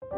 [0.00, 0.16] Halo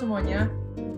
[0.00, 0.48] semuanya,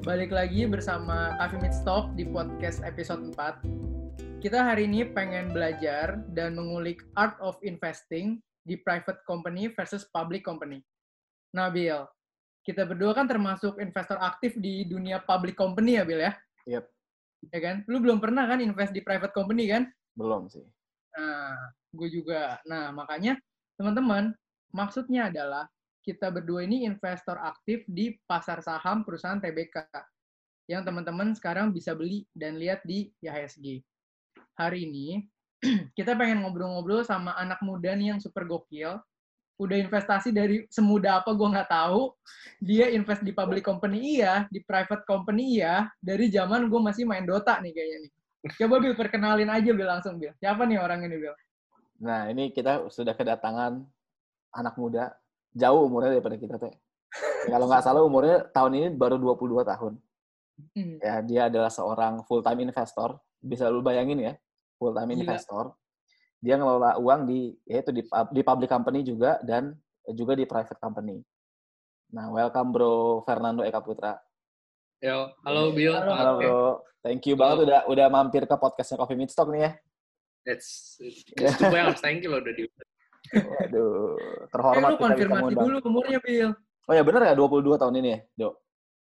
[0.06, 1.74] balik lagi bersama Coffee Meet
[2.14, 4.38] di podcast episode 4.
[4.38, 10.46] Kita hari ini pengen belajar dan mengulik art of investing di private company versus public
[10.46, 10.86] company.
[11.74, 12.06] Bill,
[12.66, 16.32] kita berdua kan termasuk investor aktif di dunia public company ya, Bill ya?
[16.66, 16.84] Yep.
[17.54, 17.76] Ya kan?
[17.86, 19.86] Lu belum pernah kan invest di private company kan?
[20.18, 20.66] Belum sih.
[21.14, 21.54] Nah,
[21.94, 22.58] gue juga.
[22.66, 23.38] Nah, makanya
[23.78, 24.34] teman-teman,
[24.74, 25.70] maksudnya adalah
[26.02, 29.86] kita berdua ini investor aktif di pasar saham perusahaan TBK
[30.66, 33.82] yang teman-teman sekarang bisa beli dan lihat di IHSG.
[34.58, 35.22] Hari ini
[35.98, 38.98] kita pengen ngobrol-ngobrol sama anak muda nih yang super gokil.
[39.56, 42.12] Udah investasi dari semuda apa gue nggak tahu.
[42.60, 45.88] Dia invest di public company iya, di private company iya.
[45.96, 48.12] Dari zaman gue masih main Dota nih kayaknya nih.
[48.54, 50.36] Coba Bill, perkenalin aja Bill langsung Bill.
[50.38, 51.36] Siapa nih orang ini Bill?
[52.04, 53.80] Nah, ini kita sudah kedatangan
[54.54, 55.16] anak muda
[55.56, 56.74] jauh umurnya daripada kita teh.
[57.48, 59.92] Kalau nggak salah umurnya tahun ini baru 22 tahun.
[60.76, 60.96] Hmm.
[61.00, 63.16] Ya, dia adalah seorang full time investor.
[63.40, 64.32] Bisa lu bayangin ya,
[64.76, 65.72] full time investor.
[66.38, 69.72] Dia ngelola uang di yaitu di pub- di public company juga dan
[70.12, 71.18] juga di private company.
[72.12, 72.94] Nah, welcome Bro
[73.24, 74.14] Fernando Eka Putra.
[75.00, 75.96] Yo, halo Bill.
[75.96, 76.32] Halo, Halo.
[76.38, 76.60] Bro.
[77.02, 79.70] Thank you banget udah udah mampir ke podcastnya Coffee Meet Stock nih ya.
[80.46, 82.70] It's, it's itu gue yang harus thank you loh udah di
[83.26, 85.64] Waduh, Eh, terhormat lu kita bisa ngundang.
[85.66, 86.50] dulu umurnya Bill.
[86.86, 88.54] Oh ya bener ya 22 tahun ini ya, Dok?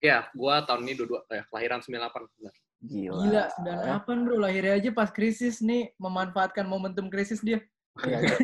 [0.00, 2.24] Ya, gue tahun ini dua, eh, kelahiran 98.
[2.40, 2.54] Benar.
[2.78, 3.18] Gila.
[3.26, 3.42] Gila,
[3.82, 3.98] ya.
[4.06, 4.36] 98 bro.
[4.38, 5.90] Lahirnya aja pas krisis nih.
[5.98, 7.58] Memanfaatkan momentum krisis dia.
[8.06, 8.36] Iya, iya.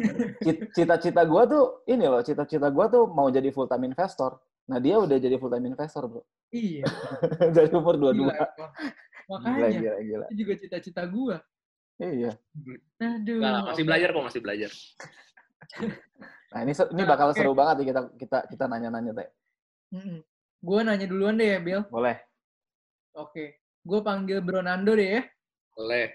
[0.43, 4.43] Cit- Cita-cita gue tuh, ini loh, cita-cita gue tuh mau jadi full time investor.
[4.67, 6.23] Nah dia udah jadi full time investor, bro.
[6.51, 6.83] Iya.
[7.55, 8.19] Dari umur 22.
[8.19, 8.47] Gila, Gila.
[9.25, 10.27] Makanya, gila, gila.
[10.29, 11.37] itu juga cita-cita gua.
[11.97, 12.35] Iya.
[12.99, 13.41] Aduh.
[13.71, 14.71] Masih belajar kok, masih belajar.
[16.55, 17.39] Nah ini ini Nah, bakal oke.
[17.43, 19.27] seru banget nih kita kita kita nanya-nanya teh.
[19.91, 20.23] Mm-mm.
[20.63, 21.83] Gua nanya duluan deh ya, Bill.
[21.91, 22.15] Boleh.
[23.19, 23.59] Oke.
[23.85, 25.23] Gue panggil Bro Nando deh ya.
[25.77, 26.09] Boleh.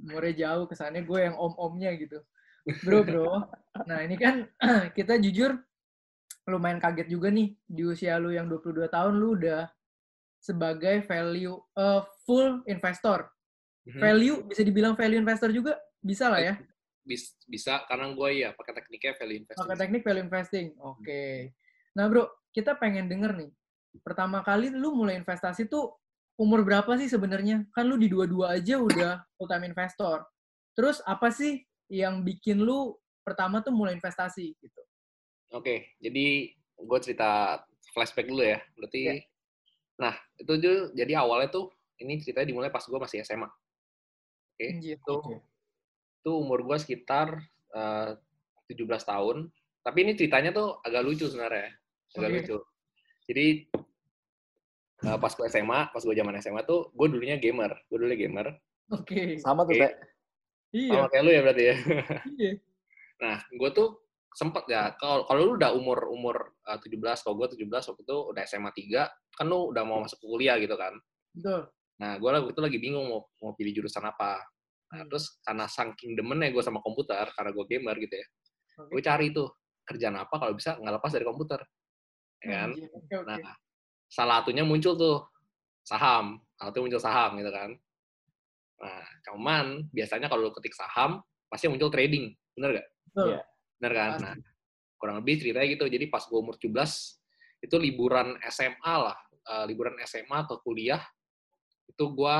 [0.00, 2.24] Umurnya jauh, kesannya gue yang om-omnya gitu.
[2.80, 3.44] Bro, bro.
[3.84, 4.48] Nah, ini kan
[4.96, 5.60] kita jujur
[6.48, 7.52] lumayan kaget juga nih.
[7.68, 9.68] Di usia lu yang 22 tahun, lu udah
[10.40, 13.28] sebagai value, eh, full investor.
[13.84, 14.00] Mhm.
[14.00, 15.76] Value, bisa dibilang value investor juga?
[16.00, 16.54] Bisa lah ya?
[17.04, 19.60] Bis- bisa, karena gue ya pakai tekniknya value investing.
[19.60, 20.66] Pakai teknik value investing.
[20.80, 21.52] Oke.
[21.92, 23.50] Nah, Bro, kita pengen denger nih.
[24.00, 25.99] Pertama kali lu mulai investasi tuh
[26.40, 27.68] umur berapa sih sebenarnya?
[27.76, 30.24] Kan lu di dua-dua aja udah full time investor.
[30.72, 31.60] Terus apa sih
[31.92, 34.80] yang bikin lu pertama tuh mulai investasi gitu?
[35.52, 37.60] Oke, jadi gue cerita
[37.92, 38.58] flashback dulu ya.
[38.72, 39.14] Berarti, Ya.
[40.00, 41.68] nah itu tuh jadi awalnya tuh
[42.00, 43.44] ini ceritanya dimulai pas gue masih SMA.
[44.56, 44.96] Oke, Gitu.
[44.96, 45.16] itu
[46.20, 47.36] itu umur gue sekitar
[47.76, 48.16] eh,
[48.72, 49.46] 17 tahun.
[49.84, 51.68] Tapi ini ceritanya tuh agak lucu sebenarnya.
[52.16, 52.36] Agak Oke.
[52.40, 52.56] lucu.
[53.28, 53.46] Jadi
[55.04, 57.72] eh, pas gue SMA, pas gue zaman SMA tuh gue dulunya gamer.
[57.88, 58.46] Gue dulunya gamer.
[58.92, 59.38] Oke.
[59.40, 59.92] Sama tuh teh.
[60.70, 60.92] Iya.
[60.94, 61.76] Sama kayak lu ya berarti ya.
[62.38, 62.52] Iya.
[63.20, 64.00] Nah, gue tuh
[64.32, 68.16] sempet ya, kalau kalau lu udah umur umur eh, 17, kalau gue 17 waktu itu
[68.32, 70.96] udah SMA 3, kan lu udah mau masuk kuliah gitu kan.
[71.36, 71.68] Betul.
[72.00, 74.40] Nah, gue waktu itu lagi bingung mau mau pilih jurusan apa.
[74.88, 75.08] Nah, Hmm.
[75.12, 78.26] terus karena saking demennya gue sama komputer, karena gue gamer gitu ya,
[78.80, 78.88] Oke.
[78.88, 79.48] gue cari tuh
[79.84, 81.60] kerjaan apa kalau bisa nggak lepas dari komputer,
[82.40, 82.70] ya kan?
[82.72, 82.88] Oke,
[83.20, 83.28] oke.
[83.28, 83.38] Nah,
[84.10, 85.22] salah satunya muncul tuh
[85.86, 87.70] saham, salah satunya muncul saham gitu kan.
[88.80, 92.88] Nah, cuman biasanya kalau lu ketik saham, pasti muncul trading, bener gak?
[93.22, 93.40] Iya.
[93.78, 94.10] Bener kan?
[94.18, 94.34] Nah,
[94.98, 95.86] kurang lebih ceritanya gitu.
[95.86, 96.74] Jadi pas gue umur 17,
[97.62, 99.16] itu liburan SMA lah.
[99.40, 101.00] Eh, liburan SMA ke kuliah,
[101.88, 102.36] itu gue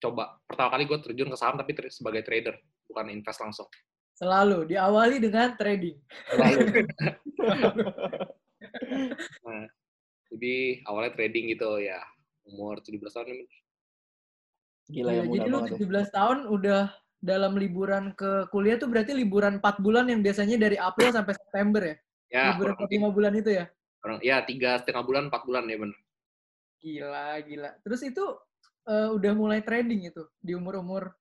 [0.00, 0.24] coba.
[0.48, 2.56] Pertama kali gue terjun ke saham, tapi sebagai trader,
[2.88, 3.68] bukan invest langsung.
[4.14, 5.98] Selalu diawali dengan trading.
[9.44, 9.68] Nah,
[10.34, 12.02] jadi awalnya trading gitu ya.
[12.44, 13.48] Umur 17 tahun, Gila
[14.92, 15.80] Gila, ya muda jadi lu banget.
[15.80, 16.04] ya.
[16.10, 16.82] 17 tahun udah
[17.24, 21.80] dalam liburan ke kuliah tuh berarti liburan 4 bulan yang biasanya dari April sampai September
[21.80, 21.96] ya?
[22.28, 23.64] ya liburan kurang 5 bulan itu ya?
[24.04, 25.98] kurang, ya tiga setengah bulan, empat bulan ya bener.
[26.84, 27.70] Gila, gila.
[27.80, 28.24] Terus itu
[28.84, 31.16] eh, udah mulai trading itu di umur-umur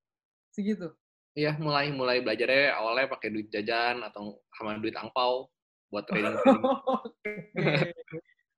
[0.51, 0.91] segitu?
[1.33, 5.47] Iya, mulai mulai belajarnya awalnya pakai duit jajan atau sama duit angpau
[5.87, 6.35] buat trading.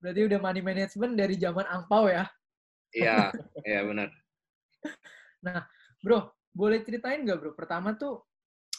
[0.05, 2.29] Berarti udah money management dari zaman angpau ya?
[2.93, 3.33] Iya,
[3.65, 4.13] iya benar.
[6.05, 7.51] Bro, boleh ceritain nggak bro?
[7.57, 8.21] Pertama tuh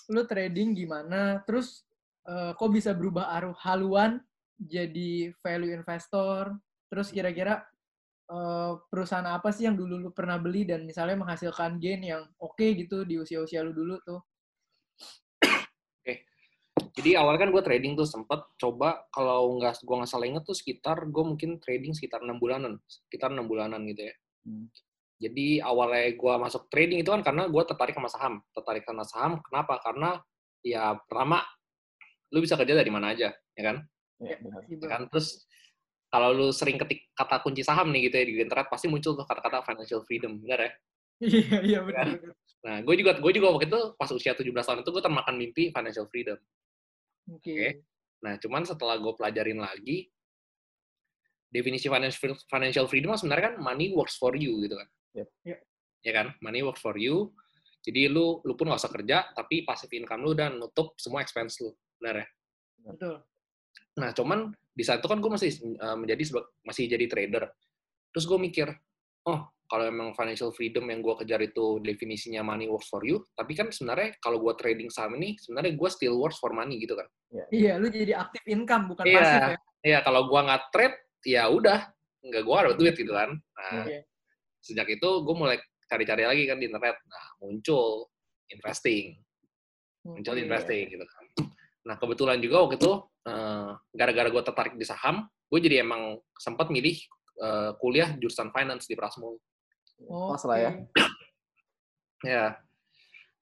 [0.06, 1.42] lu trading gimana?
[1.42, 1.82] Terus
[2.30, 4.22] eh, kok bisa berubah arus haluan
[4.54, 6.54] jadi value investor?
[6.86, 7.66] Terus kira-kira
[8.30, 12.62] eh, perusahaan apa sih yang dulu lu pernah beli dan misalnya menghasilkan gain yang oke
[12.62, 14.22] gitu di usia-usia lu dulu tuh?
[16.96, 20.56] Jadi awalnya kan gue trading tuh sempet coba kalau nggak gue nggak salah inget tuh
[20.56, 24.14] sekitar gue mungkin trading sekitar enam bulanan, sekitar enam bulanan gitu ya.
[24.48, 24.66] Hmm.
[25.20, 29.32] Jadi awalnya gue masuk trading itu kan karena gue tertarik sama saham, tertarik sama saham.
[29.44, 29.76] Kenapa?
[29.84, 30.16] Karena
[30.64, 31.44] ya pertama
[32.32, 33.76] lu bisa kerja dari mana aja, ya kan?
[34.16, 34.60] Ya, benar.
[34.64, 35.02] Iya, Ya kan?
[35.12, 35.28] Terus
[36.08, 39.28] kalau lu sering ketik kata kunci saham nih gitu ya di internet pasti muncul tuh
[39.28, 40.72] kata-kata financial freedom, benar ya?
[41.16, 42.06] Iya, iya benar.
[42.12, 42.32] benar.
[42.66, 45.72] Nah, gue juga gue juga waktu itu pas usia 17 tahun itu gue termakan mimpi
[45.72, 46.36] financial freedom.
[47.30, 47.52] Oke.
[47.52, 47.68] Oke.
[48.22, 50.08] Nah, cuman setelah gue pelajarin lagi,
[51.50, 51.86] definisi
[52.50, 54.88] financial freedom sebenarnya kan money works for you gitu kan.
[55.14, 55.28] Yep.
[55.46, 55.58] Yep.
[56.06, 57.34] Ya kan, money works for you.
[57.86, 61.62] Jadi lu lu pun nggak usah kerja, tapi passive income lu dan nutup semua expense
[61.62, 61.70] lu,
[62.02, 62.26] benar ya?
[62.90, 63.14] Betul.
[63.96, 67.46] Nah, cuman di saat itu kan gue masih uh, menjadi masih jadi trader.
[68.10, 68.68] Terus gue mikir,
[69.30, 73.58] oh kalau emang financial freedom yang gue kejar itu definisinya money works for you, tapi
[73.58, 77.06] kan sebenarnya kalau gue trading saham ini sebenarnya gue still works for money gitu kan?
[77.50, 79.18] Iya, lu jadi aktif income bukan Iya.
[79.18, 79.58] pasif ya.
[79.86, 80.96] Iya, kalau gue nggak trade,
[81.26, 81.78] ya udah,
[82.22, 83.30] nggak gue ada duit gitu kan.
[83.34, 84.00] Nah, Iya.
[84.62, 85.58] sejak itu gue mulai
[85.90, 86.96] cari-cari lagi kan di internet.
[87.06, 88.10] Nah, muncul
[88.50, 89.18] investing,
[90.06, 90.42] muncul Oke.
[90.46, 91.24] investing gitu kan.
[91.86, 92.92] Nah, kebetulan juga waktu itu
[93.26, 96.94] eh, gara-gara gue tertarik di saham, gue jadi emang sempat milih
[97.42, 99.34] eh, kuliah jurusan finance di Prasmul.
[100.04, 100.70] Pas lah ya.
[102.24, 102.58] Ya.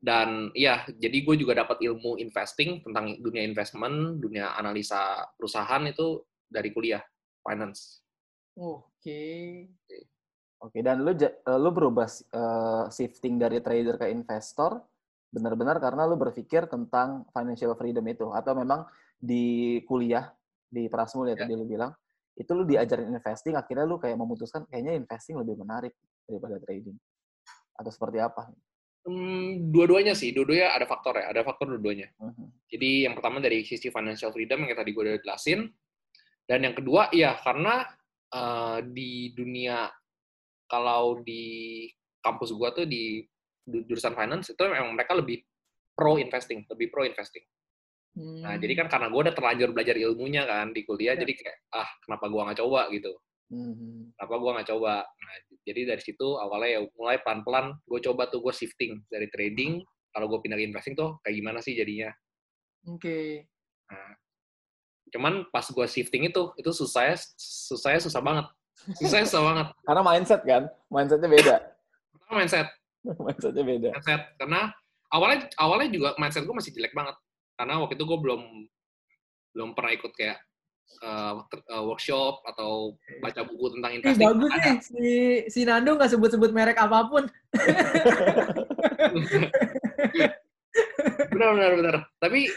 [0.02, 6.20] Dan ya, jadi gue juga dapat ilmu investing tentang dunia investment, dunia analisa perusahaan itu
[6.44, 7.00] dari kuliah
[7.40, 8.04] finance.
[8.58, 9.64] Oke.
[10.60, 14.84] Oke, dan lu eh, lu berubah eh, shifting dari trader ke investor
[15.32, 18.84] benar-benar karena lu berpikir tentang financial freedom itu atau memang
[19.16, 20.30] di kuliah
[20.68, 21.46] di Prasmul ya, Ya.
[21.46, 21.90] tadi lu bilang
[22.34, 25.94] itu lu diajarin investing akhirnya lu kayak memutuskan kayaknya investing lebih menarik
[26.28, 26.96] daripada trading
[27.74, 28.48] atau seperti apa?
[29.04, 32.08] Hmm, dua-duanya sih, dua-duanya ada faktor ya, ada faktor dua-duanya.
[32.16, 32.46] Mhm.
[32.72, 35.68] Jadi yang pertama dari sisi financial freedom yang tadi gue udah jelasin,
[36.48, 37.84] dan yang kedua ya karena
[38.34, 39.86] eh, di dunia
[40.66, 41.86] kalau di
[42.18, 43.20] kampus gue tuh di
[43.64, 45.44] jurusan finance itu memang mereka lebih
[45.92, 47.44] pro investing, lebih pro investing.
[48.42, 48.62] Nah Hmm.
[48.62, 51.22] jadi kan karena gue udah terlanjur belajar ilmunya kan di kuliah, Ya.
[51.22, 53.12] jadi kayak ah kenapa gue nggak coba gitu,
[53.54, 54.18] Mhm.
[54.18, 54.94] kenapa gue nggak coba.
[55.06, 55.34] Nah
[55.64, 59.80] jadi dari situ awalnya ya mulai pelan-pelan gue coba tuh gue shifting dari trading,
[60.10, 62.10] kalau gue pindah ke investing tuh kayak gimana sih jadinya.
[62.84, 63.48] Oke.
[63.88, 64.12] Nah,
[65.14, 68.46] cuman pas gue shifting itu, itu susahnya, susahnya susah banget.
[69.00, 69.66] Susahnya susah banget.
[69.86, 70.62] Karena mindset kan,
[70.92, 71.56] mindsetnya beda.
[72.12, 72.68] Pertama mindset,
[73.02, 73.90] mindsetnya beda.
[73.96, 74.22] mindset.
[74.36, 74.60] Karena
[75.08, 77.16] awalnya awalnya juga mindset gue masih jelek banget.
[77.56, 78.42] Karena waktu itu gue belum
[79.54, 80.38] belum pernah ikut kayak
[81.04, 84.26] uh, uh, workshop atau baca buku tentang Ih, investing.
[84.26, 85.08] bagus nih si
[85.50, 87.24] si Nando nggak sebut-sebut merek apa pun.
[91.32, 91.96] benar benar benar.
[92.18, 92.48] Tapi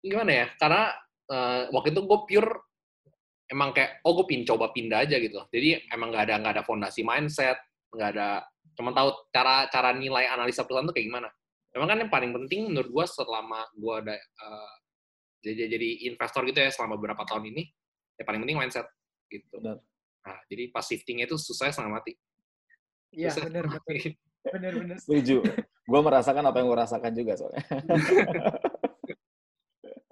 [0.00, 0.46] gimana ya?
[0.56, 0.82] Karena
[1.30, 2.50] uh, waktu itu gue pure
[3.50, 5.42] emang kayak oh gue pin coba pindah aja gitu.
[5.50, 7.58] Jadi emang nggak ada nggak ada fondasi mindset,
[7.92, 8.28] nggak ada
[8.78, 11.28] cuma tahu cara cara nilai analisa perusahaan tuh kayak gimana.
[11.70, 14.72] Memang kan yang paling penting menurut gue selama gue ada uh,
[15.40, 17.62] jadi jadi investor gitu ya selama beberapa tahun ini,
[18.20, 18.86] ya paling penting mindset
[19.32, 19.60] gitu.
[19.60, 19.80] Benar.
[20.20, 22.12] Nah, jadi pas shiftingnya itu susah setengah mati.
[23.10, 23.82] Iya, benar benar.
[24.40, 24.96] Benar benar.
[25.00, 25.44] Setuju.
[25.84, 27.64] Gue merasakan apa yang gue rasakan juga soalnya.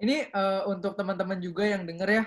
[0.03, 2.23] Ini eh, untuk teman-teman juga yang denger ya,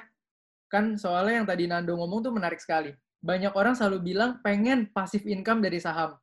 [0.68, 2.92] kan soalnya yang tadi Nando ngomong tuh menarik sekali.
[3.23, 6.18] Banyak orang selalu bilang pengen passive income dari saham.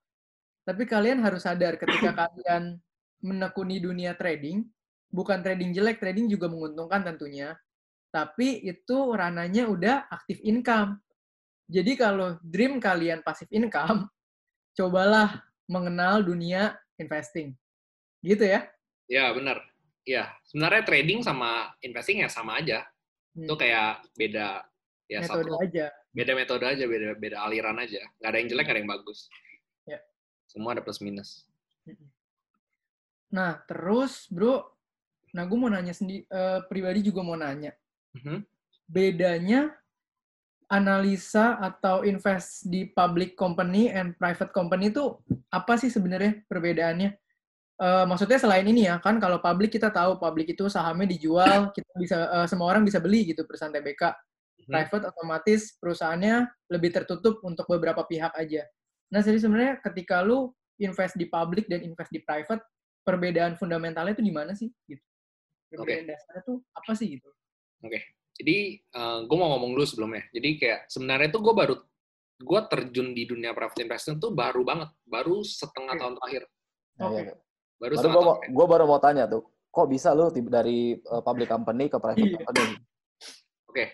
[0.67, 2.77] Tapi kalian harus sadar ketika kalian
[3.25, 4.61] menekuni dunia trading,
[5.09, 7.57] bukan trading jelek, trading juga menguntungkan tentunya.
[8.09, 10.97] Tapi itu rananya udah active income.
[11.69, 14.09] Jadi kalau dream kalian passive income,
[14.77, 17.53] cobalah mengenal dunia investing.
[18.25, 18.65] Gitu ya.
[19.05, 19.61] Ya benar.
[20.05, 22.85] Ya sebenarnya trading sama investing ya sama aja.
[23.37, 23.45] Hmm.
[23.45, 24.65] Itu kayak beda
[25.09, 25.85] ya Metode satu aja.
[26.09, 28.01] beda metode aja, beda beda aliran aja.
[28.17, 29.19] Nggak ada yang jelek, nggak ada yang bagus.
[29.85, 29.99] Ya.
[30.49, 31.45] Semua ada plus minus.
[33.29, 34.65] Nah, terus bro,
[35.35, 36.25] nah gue mau nanya sendiri,
[36.67, 37.73] pribadi juga mau nanya.
[38.17, 38.41] Mhm.
[38.89, 39.73] Bedanya
[40.69, 45.17] analisa atau invest di public company and private company itu
[45.49, 47.09] apa sih sebenarnya perbedaannya?
[47.79, 51.91] Eh, maksudnya selain ini ya, kan kalau public kita tahu public itu sahamnya dijual, kita
[51.97, 54.13] bisa eh, semua orang bisa beli gitu perusahaan TBK.
[54.13, 54.69] Mhm.
[54.69, 56.35] Private otomatis perusahaannya
[56.69, 58.67] lebih tertutup untuk beberapa pihak aja.
[59.09, 62.61] Nah, jadi sebenarnya ketika lu invest di public dan invest di private,
[63.01, 64.69] perbedaan fundamentalnya itu di mana sih?
[64.85, 65.01] Gitu.
[65.69, 67.29] Perbedaan dasarnya tuh apa sih gitu?
[68.39, 68.57] Jadi
[69.27, 70.25] gue mau ngomong dulu sebelumnya.
[70.33, 71.75] Jadi kayak sebenarnya itu gue baru
[72.39, 75.99] gue terjun di dunia private investing tuh baru banget, baru setengah Oke.
[75.99, 76.43] tahun terakhir.
[76.99, 77.19] Oke.
[77.19, 77.23] iya.
[77.27, 77.35] Baru
[77.79, 81.19] Baru setengah gua, tahun mau- gua baru mau tanya tuh, kok bisa lu dari uh,
[81.19, 82.39] public company ke private Iya.
[82.47, 82.75] company?
[83.67, 83.85] Oke.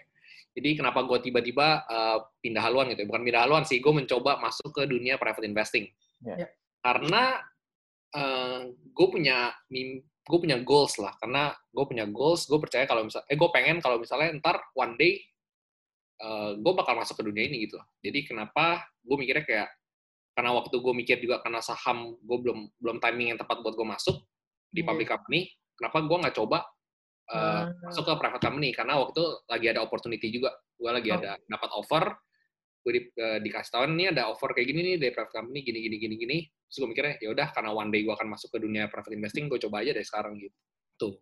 [0.55, 3.07] Jadi kenapa gue tiba-tiba uh, pindah haluan gitu ya?
[3.09, 5.89] Bukan pindah haluan sih, gue mencoba masuk ke dunia private investing.
[6.23, 6.47] Ya.
[6.79, 7.41] Karena
[8.95, 9.51] gue punya
[10.25, 11.13] gue punya goals lah.
[11.21, 14.97] Karena gue punya goals, gue percaya kalau misal, eh gue pengen kalau misalnya ntar one
[14.97, 15.21] day
[16.55, 17.77] gue bakal masuk ke dunia ini gitu.
[17.99, 19.69] Jadi kenapa gue mikirnya kayak
[20.35, 23.87] karena waktu gue mikir juga karena saham gue belum belum timing yang tepat buat gue
[23.87, 24.23] masuk
[24.71, 24.87] di Iya.
[24.91, 25.41] public company.
[25.75, 26.59] Kenapa gue nggak coba
[27.25, 27.63] uh, Ah.
[27.87, 31.17] masuk ke private company karena waktu itu lagi ada opportunity juga gue lagi Oh.
[31.19, 32.03] ada dapat offer
[32.85, 35.79] gue di, eh, dikasih tahu ini ada offer kayak gini nih dari private company gini
[35.81, 38.61] gini gini gini terus gue mikirnya ya udah karena one day gue akan masuk ke
[38.61, 40.57] dunia private investing gue coba aja dari sekarang gitu
[40.95, 41.13] tuh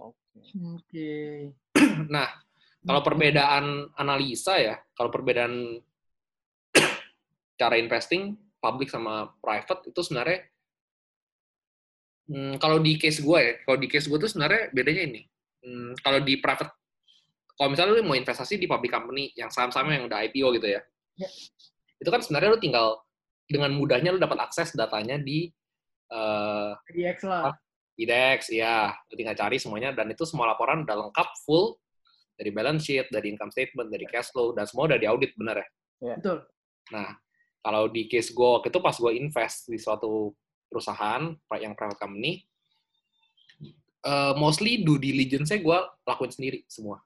[0.00, 0.38] Oke.
[0.60, 1.12] Oke.
[2.14, 2.28] nah
[2.84, 5.80] kalau perbedaan analisa ya kalau perbedaan
[7.60, 10.44] cara investing public sama private itu sebenarnya
[12.28, 15.22] hmm, kalau di case gue ya kalau di case gue tuh sebenarnya bedanya ini
[15.60, 16.72] Hmm, kalau di private
[17.60, 20.80] kalau misalnya lu mau investasi di public company yang saham-sahamnya yang udah IPO gitu ya,
[21.20, 21.28] Ya.
[22.00, 23.04] itu kan sebenarnya lu tinggal
[23.44, 25.52] dengan mudahnya lu dapat akses datanya di
[26.08, 27.52] eh, Di X lah.
[28.00, 31.76] IDEX, ya, lu tinggal cari semuanya dan itu semua laporan udah lengkap full
[32.32, 35.60] dari balance sheet, dari income statement, dari cash flow dan semua udah diaudit bener
[36.00, 36.16] ya.
[36.16, 36.40] Betul.
[36.96, 37.12] Nah,
[37.60, 40.32] kalau di case gue waktu itu pas gue invest di suatu
[40.72, 41.28] perusahaan
[41.60, 42.40] yang private company,
[44.00, 47.04] eh, mostly due diligence-nya gue lakuin sendiri semua.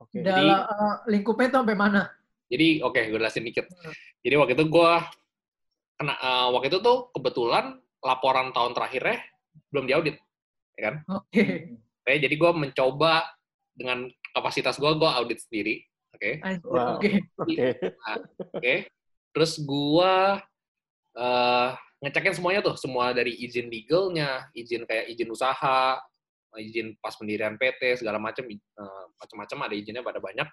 [0.00, 0.24] Oke.
[0.24, 2.02] Dalam eh, lingkupnya itu sampai mana?
[2.50, 3.68] Jadi oke, gue jelasin dikit.
[3.68, 3.94] Hmm.
[4.24, 4.92] Jadi waktu itu gue
[6.00, 9.20] kena eh, waktu itu tuh kebetulan laporan tahun terakhirnya
[9.68, 10.16] belum diaudit,
[10.74, 10.94] ya kan?
[11.20, 11.76] Oke.
[12.00, 13.28] Oke, jadi gue mencoba
[13.76, 15.84] dengan kapasitas gue, gue audit sendiri,
[16.16, 16.30] oke?
[16.96, 17.10] Oke.
[17.44, 17.66] Oke.
[18.56, 18.74] Oke.
[19.36, 20.14] Terus gue
[21.20, 21.68] eh,
[22.00, 26.00] ngecekin semuanya tuh, semua dari izin legalnya, izin kayak izin usaha,
[26.58, 30.48] izin pas pendirian PT segala macam, eh, macam-macam ada izinnya pada banyak.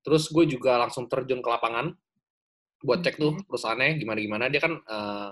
[0.00, 1.92] Terus gue juga langsung terjun ke lapangan
[2.80, 3.44] buat cek tuh Oke.
[3.44, 4.48] perusahaannya gimana-gimana.
[4.48, 5.30] Dia kan, eh,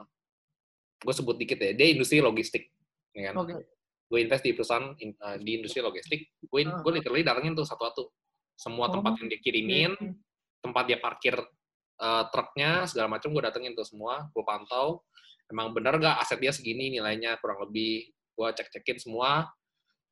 [1.00, 2.68] gue sebut dikit ya, dia industri logistik,
[3.16, 3.34] ya kan?
[3.40, 3.54] Oke.
[4.08, 6.20] Gue invest di perusahaan in- eh, di industri logistik.
[6.44, 6.80] Gue Ah.
[6.84, 8.08] gue literally datengin tuh satu-satu.
[8.58, 9.94] Semua tempat Oh, yang dia kirimin,
[10.60, 11.38] tempat dia parkir
[11.98, 15.02] uh, truknya segala macam gue datengin tuh semua gue pantau
[15.50, 19.50] emang bener gak aset dia segini nilainya kurang lebih gue cek cekin semua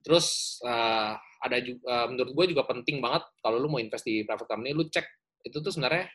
[0.06, 4.46] terus uh, ada juga menurut gue juga penting banget kalau lu mau invest di private
[4.46, 5.02] company lu cek
[5.42, 6.06] itu tuh sebenarnya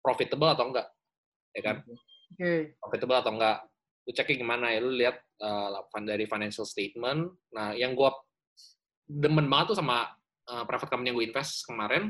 [0.00, 0.88] profitable atau enggak
[1.52, 1.76] ya kan
[2.32, 2.72] Oke.
[2.80, 3.56] profitable atau enggak
[4.08, 8.08] lu ceknya gimana ya lu lihat uh, dari financial statement nah yang gue
[9.04, 10.08] demen banget tuh sama
[10.48, 12.08] uh, private company yang gue invest kemarin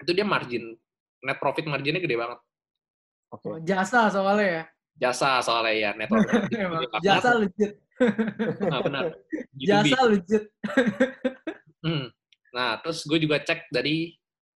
[0.00, 0.72] itu dia margin
[1.20, 2.40] net profit marginnya gede banget
[3.28, 3.46] Oke.
[3.48, 4.64] Oh, Jasa soalnya ya.
[4.98, 7.06] Jasa soalnya ya net profit margin Emang, gede banget.
[7.06, 7.72] jasa legit.
[8.66, 9.04] nah, benar
[9.58, 9.66] B2B.
[9.66, 10.44] Jasa legit.
[11.78, 12.10] Hmm.
[12.50, 14.10] nah terus gue juga cek dari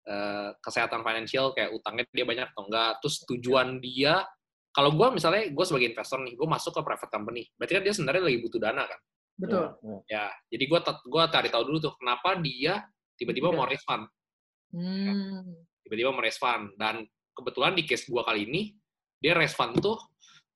[0.06, 4.22] uh, kesehatan financial kayak utangnya dia banyak atau enggak terus tujuan dia
[4.70, 7.90] kalau gue misalnya gue sebagai investor nih gue masuk ke private company berarti kan dia
[7.90, 9.00] sebenarnya lagi butuh dana kan
[9.34, 9.66] Betul.
[9.66, 9.98] Ya, ya.
[10.06, 10.78] ya jadi gue
[11.10, 12.86] gua cari tahu dulu tuh kenapa dia
[13.18, 14.06] tiba-tiba mau raise fund
[14.68, 15.42] Hmm.
[15.82, 17.02] tiba-tiba mau raise fund dan
[17.34, 18.78] kebetulan di case gua kali ini
[19.18, 19.98] dia raise fund tuh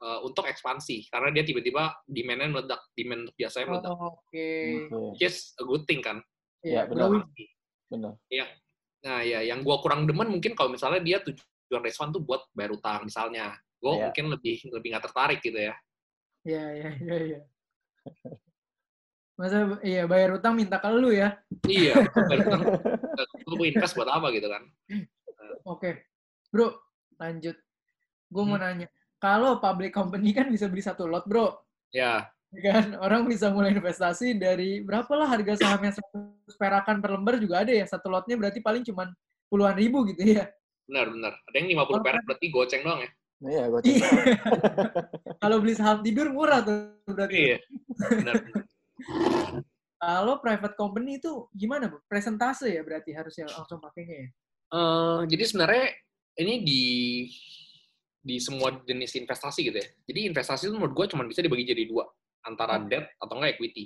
[0.03, 4.49] uh, untuk ekspansi karena dia tiba-tiba demand-nya meledak demand untuk jasanya meledak Oh, Oke.
[4.91, 5.15] Oke.
[5.15, 6.19] which is a good thing kan
[6.63, 7.07] Ya, Iya, benar.
[7.11, 7.27] growing.
[7.89, 8.13] Benar.
[9.03, 12.71] nah ya yang gua kurang demen mungkin kalau misalnya dia tujuan fund tuh buat bayar
[12.73, 14.03] utang misalnya gue Iya.
[14.07, 15.75] mungkin lebih lebih nggak tertarik gitu ya
[16.43, 17.41] Iya, iya, iya, iya.
[19.33, 21.35] Masa iya bayar utang minta ke lu ya?
[21.67, 21.99] iya
[22.31, 22.63] bayar utang
[23.43, 24.63] gue invest buat apa gitu kan
[25.63, 26.07] Oke.
[26.51, 26.75] Bro,
[27.19, 27.55] lanjut.
[28.29, 28.67] Gue mau Hmm.
[28.67, 28.89] nanya.
[29.23, 31.55] Kalau public company kan bisa beli satu lot, bro.
[31.95, 32.99] ya Ya kan?
[32.99, 37.71] Orang bisa mulai investasi dari berapa lah harga sahamnya satu perakan per lembar juga ada
[37.71, 37.87] ya.
[37.87, 39.09] Satu lotnya berarti paling cuman
[39.47, 40.51] puluhan ribu gitu ya.
[40.83, 43.11] benar benar ada yang 50 Oh, perak berarti goceng doang ya
[43.43, 44.09] Iya, gue Iya.
[45.43, 47.39] Kalau beli saham tidur murah tuh berarti.
[47.39, 47.59] iya
[48.11, 48.65] benar benar
[49.97, 52.03] Kalau private company itu gimana, Bu?
[52.11, 54.29] Presentase ya berarti harusnya langsung pakainya ya?
[54.75, 55.87] Eh, jadi sebenarnya
[56.43, 56.83] ini di
[58.23, 59.87] di semua jenis investasi gitu ya.
[60.07, 62.07] Jadi investasi itu menurut gue cuma bisa dibagi jadi dua,
[62.47, 62.87] antara Oke.
[62.89, 63.85] debt atau enggak equity.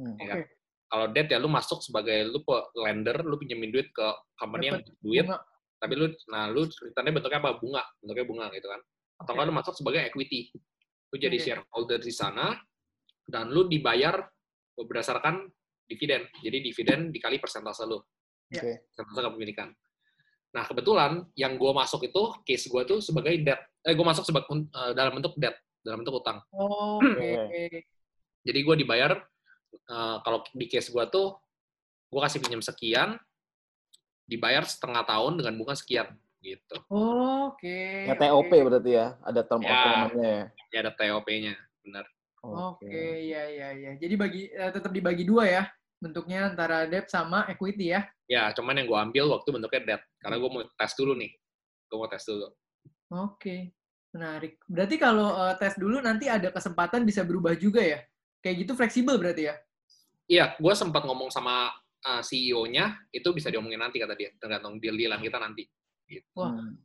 [0.00, 0.16] Hmm.
[0.16, 0.38] Ya kan?
[0.40, 0.46] Oke.
[0.90, 2.40] Kalau debt ya lu masuk sebagai lu
[2.82, 4.06] lender, lu pinjemin duit ke
[4.40, 5.38] company yang Dapat butuh duit, Bunga.
[5.78, 7.50] tapi lu nah lu returnnya bentuknya apa?
[7.60, 8.80] Bunga, bentuknya bunga gitu kan.
[9.20, 10.40] Atau enggak lu masuk sebagai equity.
[11.12, 11.44] Lu jadi Oke.
[11.44, 12.56] shareholder di sana
[13.28, 14.18] dan lu dibayar
[14.74, 15.46] berdasarkan
[15.84, 16.24] dividen.
[16.40, 18.88] Jadi dividen dikali persentase lu Oke.
[18.88, 19.68] persentase kepemilikan.
[20.50, 23.60] Nah, kebetulan yang gue masuk itu, case gue tuh sebagai debt.
[23.86, 26.42] Eh, gue masuk sebagai uh, dalam bentuk debt, dalam bentuk utang.
[26.50, 27.30] Oh, Oke.
[27.46, 27.64] Oke.
[28.42, 29.14] Jadi gue dibayar,
[29.86, 31.38] uh, kalau di case gue tuh,
[32.10, 33.14] gue kasih pinjam sekian,
[34.26, 36.10] dibayar setengah tahun dengan bunga sekian,
[36.42, 36.76] gitu.
[36.90, 38.10] Oke.
[38.10, 39.82] Ya TOP berarti ya, ada term of Ya.
[39.86, 40.44] payment-nya ya.
[40.70, 41.54] Ya ada TOP-nya,
[41.86, 42.04] benar.
[42.40, 42.88] Oke,
[43.20, 43.90] iya iya iya.
[44.00, 45.62] Jadi bagi eh, tetap dibagi dua ya
[46.00, 48.00] bentuknya antara debt sama equity ya.
[48.26, 50.02] Ya, cuman yang gue ambil waktu bentuknya debt.
[50.18, 51.30] Karena gue mau tes dulu nih.
[51.92, 52.48] Gue mau tes dulu.
[53.12, 53.76] Oke.
[54.10, 54.58] Menarik.
[54.66, 58.00] Berarti kalau eh, tes dulu nanti ada kesempatan bisa berubah juga ya?
[58.40, 59.54] Kayak gitu fleksibel berarti ya?
[60.30, 61.74] Iya, gue sempat ngomong sama
[62.06, 64.30] uh, CEO-nya, itu bisa diomongin nanti kata dia.
[64.38, 65.66] Tergantung deal-dealan kita nanti.
[66.38, 66.54] Wah.
[66.54, 66.78] Hmm.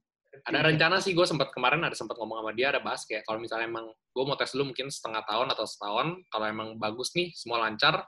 [0.44, 3.40] Ada rencana sih, gue sempat kemarin ada sempat ngomong sama dia, ada bahas kayak kalau
[3.40, 7.32] misalnya emang gue mau tes dulu mungkin setengah tahun atau setahun, kalau emang bagus nih,
[7.32, 8.04] semua lancar,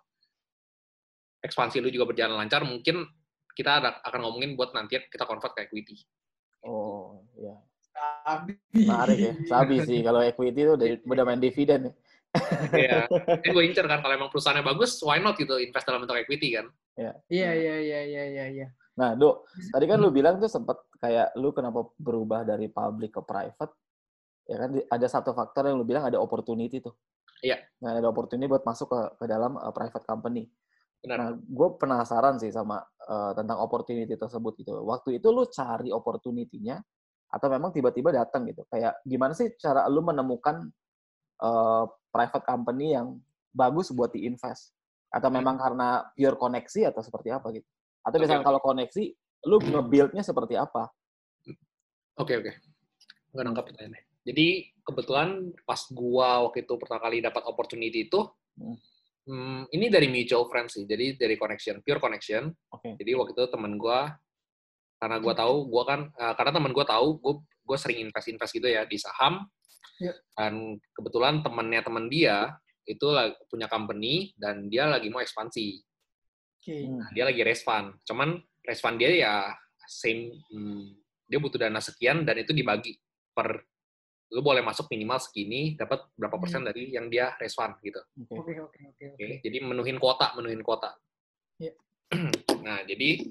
[1.41, 3.05] ekspansi lu juga berjalan lancar, mungkin
[3.53, 5.97] kita ada, akan ngomongin buat nanti kita convert ke equity.
[6.65, 7.57] Oh, iya.
[7.97, 8.53] Sabi.
[8.73, 9.33] Menarik ya.
[9.49, 11.93] Sabi sih kalau equity itu udah, udah main dividen ya.
[12.73, 12.99] Iya.
[13.45, 16.57] Ini gue incer kan, kalau emang perusahaannya bagus, why not gitu invest dalam bentuk equity
[16.57, 16.69] kan?
[16.97, 18.67] Iya iya iya iya iya iya.
[18.97, 23.21] Nah, Dok, tadi kan lu bilang tuh sempat kayak lu kenapa berubah dari public ke
[23.21, 23.73] private?
[24.49, 26.97] Ya kan ada satu faktor yang lu bilang ada opportunity tuh.
[27.45, 27.61] Iya.
[27.85, 30.49] Nah, ada opportunity buat masuk ke ke dalam uh, private company.
[31.03, 31.17] Benar.
[31.17, 34.73] Nah, gue penasaran sih sama uh, tentang opportunity tersebut gitu.
[34.81, 36.81] Waktu itu lu cari opportunity-nya
[37.27, 38.65] atau memang tiba-tiba datang gitu?
[38.71, 40.67] Kayak gimana sih cara lu menemukan
[41.43, 43.19] uh, private company yang
[43.53, 44.73] bagus buat diinvest?
[45.07, 45.39] Atau Hmm.
[45.39, 47.67] memang karena pure koneksi atau seperti apa gitu?
[48.03, 49.03] Atau misalnya kalau koneksi,
[49.47, 50.91] lu nge-build-nya seperti apa?
[52.17, 52.51] Oke, oke.
[53.31, 54.03] Nggak nangkap pertanyaannya.
[54.27, 54.47] Jadi,
[54.83, 58.27] kebetulan pas gua waktu itu pertama kali dapat opportunity itu,
[58.57, 58.75] Hmm.
[59.27, 60.87] Hmm, ini dari mutual friends sih.
[60.87, 62.47] Jadi, dari connection, pure connection.
[62.71, 62.95] Oke.
[62.95, 64.15] Jadi, waktu itu teman gua,
[64.97, 67.33] karena gua tahu, gua kan, eh, karena teman gua tahu, gua,
[67.67, 69.43] gua sering invest-invest gitu ya, di saham.
[69.99, 70.13] Iya.
[70.33, 72.55] Dan kebetulan temannya teman dia,
[72.87, 73.07] itu
[73.51, 75.83] punya company, dan dia lagi mau ekspansi.
[76.67, 76.99] Hmm.
[76.99, 77.99] Nah, dia lagi raise fund.
[78.03, 79.33] Cuman raise fund dia ya
[79.87, 82.95] same, hmm, dia butuh dana sekian dan itu dibagi
[83.31, 83.63] per
[84.33, 86.69] lu boleh masuk minimal segini, dapat berapa persen Hmm.
[86.69, 88.01] dari yang dia fund gitu.
[88.27, 88.35] Oke.
[88.43, 89.35] Oke oke oke Oke, oke.
[89.43, 90.91] jadi menuhin kuota, menuhin kuota.
[91.59, 91.73] Iya.
[92.67, 93.23] nah, jadi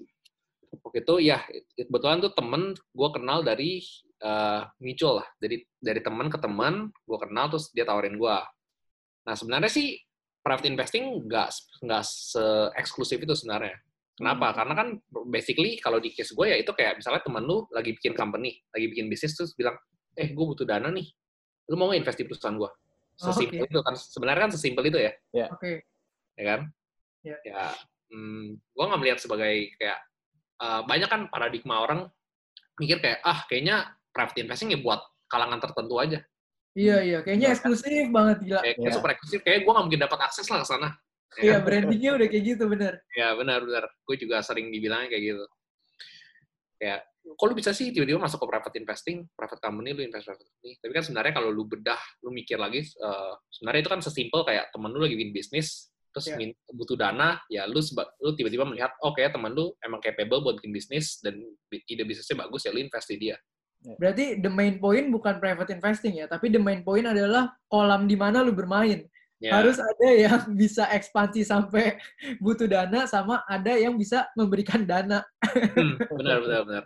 [0.80, 1.38] waktu itu ya
[1.76, 3.84] kebetulan tuh temen gue kenal dari
[4.24, 8.36] eh, mutual lah, dari dari teman ke teman gue kenal terus dia tawarin gue.
[9.26, 10.00] Nah sebenarnya sih
[10.40, 11.48] private investing nggak
[11.84, 13.76] nggak se eksklusif itu sebenarnya.
[14.16, 14.48] Kenapa?
[14.52, 14.56] Hmm.
[14.62, 14.88] Karena kan
[15.28, 18.86] basically kalau di case gue ya itu kayak misalnya temen lu lagi bikin company, lagi
[18.88, 19.76] bikin bisnis terus bilang,
[20.16, 21.06] eh gue butuh dana nih,
[21.68, 22.70] lu mau nggak invest di perusahaan gue?
[23.16, 23.68] Sesimpel Oke.
[23.72, 25.12] itu kan, sebenarnya kan sesimpel itu ya
[25.52, 25.84] Oke.
[26.36, 26.60] ya kan?
[27.24, 27.36] Ya.
[27.44, 27.62] Ya,
[28.12, 29.98] hmm, gue nggak melihat sebagai kayak
[30.62, 32.08] eh, banyak kan paradigma orang
[32.76, 36.20] mikir kayak ah kayaknya private investing ya buat kalangan tertentu aja.
[36.76, 37.18] Iya iya.
[37.24, 38.60] Kayaknya eksklusif banget gila.
[38.60, 38.92] Kayak, Ya.
[38.92, 40.88] super eksklusif, kayak gue nggak mungkin dapat akses lah ke sana.
[41.36, 41.62] Ya Iya kan?
[41.64, 42.92] brandingnya udah kayak gitu bener.
[43.16, 43.84] Ya benar benar.
[44.04, 45.44] Gue juga sering dibilangnya kayak gitu.
[46.76, 47.00] Kayak
[47.34, 50.72] kok lu bisa sih tiba-tiba masuk ke private investing, private company, lu invest private company.
[50.78, 54.70] Tapi kan sebenarnya kalau lu bedah, lu mikir lagi, eh, sebenarnya itu kan sesimpel kayak
[54.70, 56.38] temen lu lagi bikin bisnis, terus Ya.
[56.38, 60.46] min- butuh dana, ya lu seba- lu tiba-tiba melihat, oh kayak temen lu emang capable
[60.46, 61.42] buat bikin bisnis, dan
[61.74, 63.36] ide bisnisnya bagus, ya lu invest di dia.
[64.00, 68.16] Berarti the main point bukan private investing ya, tapi the main point adalah kolam di
[68.18, 69.04] mana lu bermain.
[69.36, 72.00] Ya, Harus ada yang bisa ekspansi sampai
[72.40, 75.20] butuh dana sama ada yang bisa memberikan dana.
[75.76, 76.84] hmm, benar, benar, benar.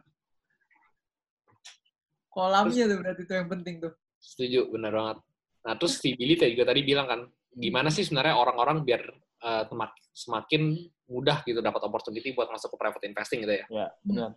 [2.30, 3.92] Kolamnya tuh berarti itu yang penting tuh.
[4.22, 5.18] Setuju, benar banget.
[5.60, 9.02] Nah, terus si Billy tadi juga tadi bilang kan, gimana sih sebenarnya orang-orang biar
[9.40, 10.76] temak- semakin
[11.08, 13.66] mudah gitu dapat opportunity buat masuk ke private investing gitu ya.
[13.66, 14.30] Ya, benar.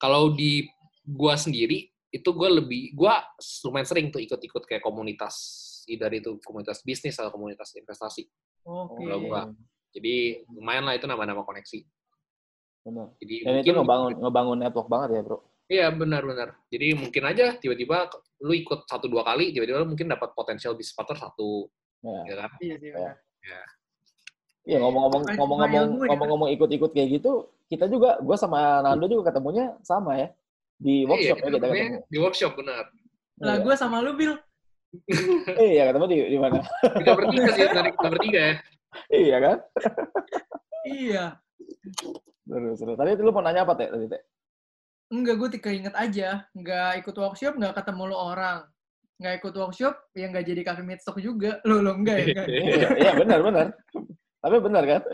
[0.00, 0.64] Kalau di
[1.04, 3.20] gua sendiri itu gua lebih gua
[3.66, 5.34] lumayan sering tuh ikut-ikut kayak komunitas
[5.90, 8.30] either itu komunitas bisnis atau komunitas investasi.
[8.64, 9.04] Oke.
[9.04, 9.42] Kalau gua.
[9.90, 11.82] Jadi lumayan lah itu nama-nama koneksi.
[12.86, 13.10] Benar.
[13.18, 15.49] Jadi Dan itu ngebangun ngebangun network banget ya, Bro.
[15.70, 16.58] Iya benar-benar.
[16.66, 18.10] Jadi mungkin aja tiba-tiba
[18.42, 21.70] lu ikut satu dua kali, tiba-tiba lu mungkin dapat potensial bisnis partner satu,
[22.02, 22.20] Ya.
[22.26, 22.50] ya kan?
[22.58, 23.14] Iya sih benar.
[24.66, 26.08] Iya ngomong-ngomong ngomong-ngomong ya.
[26.10, 27.32] ngomong-ngomong ikut-ikut kayak gitu,
[27.70, 30.28] kita juga gue sama Nando juga ketemunya sama ya
[30.74, 31.98] di workshop Iya, ya kita ketemu.
[32.10, 32.84] Di workshop benar.
[33.40, 33.62] Lah Iya.
[33.62, 34.34] gue sama lu Bill.
[35.62, 36.66] Eh, iya ketemu di di mana?
[36.82, 38.54] Kita bertiga sih dari kita bertiga ya.
[39.14, 39.56] iya kan?
[40.82, 41.24] Iya.
[42.42, 42.92] Seru, seru.
[42.98, 44.18] Tadi lu mau nanya apa teh tadi teh?
[45.10, 46.46] Enggak, gue keinget aja.
[46.54, 48.62] Nggak ikut workshop, nggak ketemu lo orang.
[49.18, 51.58] Nggak ikut workshop, ya nggak jadi cafe meet stock juga.
[51.66, 52.26] Lo, lo enggak ya?
[52.30, 52.46] Enggak.
[52.54, 53.66] iya, iya benar benar.
[54.40, 55.02] Tapi benar kan?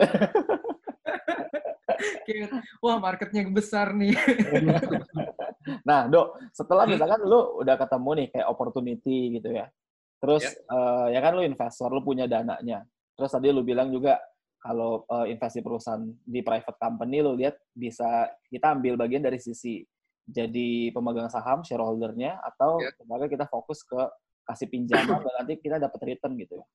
[2.27, 4.13] Kayak, wah marketnya besar nih.
[5.87, 9.65] nah, Dok, setelah misalkan lu udah ketemu nih kayak opportunity gitu ya.
[10.21, 10.51] Terus Ya.
[10.77, 12.85] eh, ya kan lu investor, lu punya dananya.
[13.17, 14.19] Terus tadi lu bilang juga
[14.67, 19.87] kalau eh, investasi perusahaan di private company lu lihat bisa kita ambil bagian dari sisi
[20.27, 22.91] jadi pemegang saham shareholdernya atau Ya.
[22.99, 23.95] sebagai kita fokus ke
[24.43, 26.65] kasih pinjaman dan nanti kita dapat return gitu ya.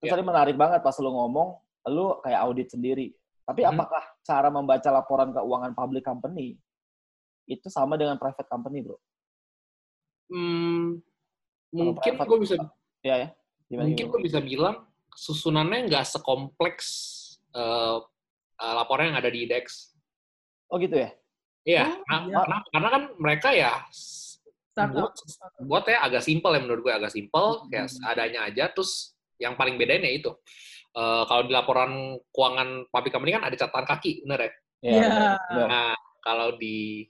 [0.00, 0.12] Terus Ya.
[0.16, 1.60] tadi menarik banget pas lu ngomong
[1.92, 3.12] lu kayak audit sendiri.
[3.44, 3.70] Tapi Mhm.
[3.76, 6.56] apakah cara membaca laporan keuangan public company
[7.44, 8.96] itu sama dengan private company, Bro?
[10.32, 11.02] Hmm,
[11.74, 12.54] mungkin gue bisa
[13.00, 13.28] Iya ya.
[13.68, 14.88] Gimana, mungkin gue bisa bilang
[15.20, 16.86] susunannya nggak sekompleks
[17.52, 17.98] eh,
[18.56, 19.92] eh, laporan yang ada di IDEX.
[20.72, 21.10] Oh gitu ya?
[21.60, 22.36] Iya, Oh, nah, iya.
[22.40, 24.96] karena, karena kan mereka ya Startup.
[24.96, 25.12] buat
[25.60, 27.68] buatnya agak simpel ya menurut gue agak simpel Hmm.
[27.68, 30.32] kayak adanya aja terus yang paling bedain ya itu
[30.90, 34.90] Eh, kalau di laporan keuangan public company kan ada catatan kaki bener ya Iya.
[34.90, 34.98] Iya.
[35.06, 35.66] benar, benar.
[35.70, 37.06] nah kalau di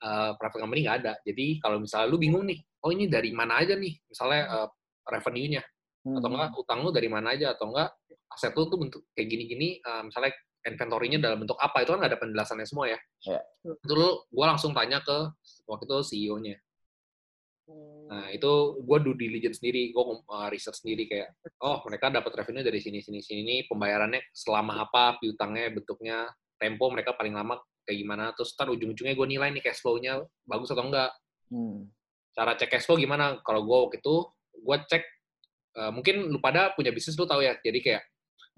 [0.00, 3.62] eh, private company nggak ada jadi kalau misalnya lu bingung nih oh ini dari mana
[3.62, 4.68] aja nih misalnya eh,
[5.06, 5.62] revenue-nya
[6.00, 6.34] atau Hmm.
[6.36, 7.92] enggak utang lu dari mana aja atau enggak
[8.32, 12.12] aset lu tuh bentuk kayak gini-gini eh, misalnya inventory-nya dalam bentuk apa itu kan nggak
[12.12, 13.40] ada penjelasannya semua ya Iya.
[13.84, 15.16] itu lu gue langsung tanya ke
[15.68, 16.56] waktu itu CEO-nya
[18.10, 20.02] Nah, itu gue due diligence sendiri, gue
[20.50, 21.30] research sendiri kayak,
[21.62, 26.26] oh mereka dapat revenue dari sini, sini, sini, pembayarannya selama apa, piutangnya, bentuknya,
[26.58, 30.74] tempo mereka paling lama kayak gimana, terus ntar ujung-ujungnya gue nilai nih cash flow-nya bagus
[30.74, 31.14] atau enggak.
[31.54, 31.86] Hmm.
[32.34, 33.38] Cara cek cash flow gimana?
[33.46, 34.16] Kalau gue waktu itu,
[34.58, 35.02] gue cek,
[35.70, 38.02] eh, mungkin lu pada punya bisnis lu tahu ya, jadi kayak,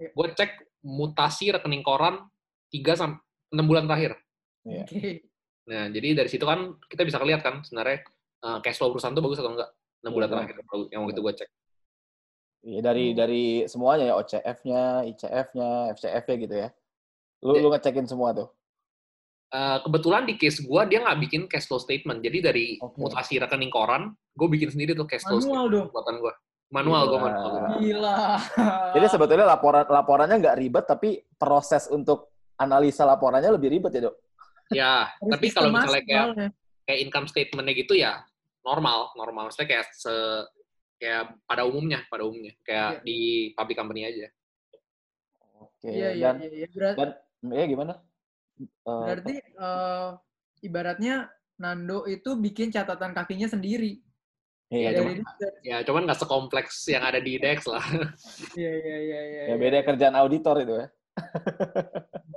[0.01, 0.09] Iya.
[0.17, 0.51] gue cek
[0.83, 2.25] mutasi rekening koran
[2.73, 3.21] 3 sampai
[3.53, 4.17] 6 bulan terakhir.
[4.65, 4.85] Iya.
[4.85, 5.29] Oke.
[5.63, 8.03] Nah, jadi dari situ kan kita bisa lihat kan sebenarnya
[8.43, 9.71] eh, cash flow perusahaan itu bagus atau enggak
[10.03, 10.35] 6 bulan Iya.
[10.35, 10.55] terakhir
[10.91, 11.49] yang waktu itu gue cek.
[12.63, 13.17] Iya, dari Hmm.
[13.17, 16.69] dari semuanya ya OCF-nya, ICF-nya, FCF-nya gitu ya.
[17.43, 17.63] Lu Iya.
[17.63, 18.49] lu ngecekin semua tuh.
[19.53, 22.25] Eh, kebetulan di case gue dia nggak bikin cash flow statement.
[22.25, 22.97] Jadi dari Oke.
[22.97, 25.89] mutasi rekening koran, gue bikin sendiri tuh cash flow Manual statement dong.
[25.93, 26.35] buatan gue.
[26.73, 27.29] Manual gue Gila.
[27.29, 27.53] manual.
[27.85, 28.17] Gila.
[28.97, 34.17] Jadi sebetulnya laporan laporannya nggak ribet tapi proses untuk analisa laporannya lebih ribet ya, Dok.
[34.73, 36.49] Ya, tapi kalau misalnya kayak soalnya.
[36.89, 38.25] kayak income statementnya gitu ya
[38.65, 39.53] normal, normal.
[39.53, 40.15] Maksudnya kayak se
[40.97, 43.05] kayak pada umumnya, pada umumnya kayak Iya.
[43.05, 43.19] di
[43.53, 44.27] public company aja.
[45.61, 45.91] Oke.
[45.93, 46.51] Iya, iya, dan iya.
[46.57, 46.67] iya.
[46.73, 47.11] Berat- dan
[47.53, 47.93] ya gimana?
[48.63, 50.09] Eh, berarti eh,
[50.63, 51.15] ibaratnya
[51.61, 54.01] Nando itu bikin catatan kakinya sendiri.
[54.73, 55.59] Iya, Ya, cuma- Dari research.
[55.63, 57.85] Ya, cuman nggak sekompleks yang ada di Dex lah.
[58.57, 59.43] Iya, iya, iya, iya.
[59.45, 59.57] ya iya.
[59.57, 60.87] beda kerjaan auditor itu ya.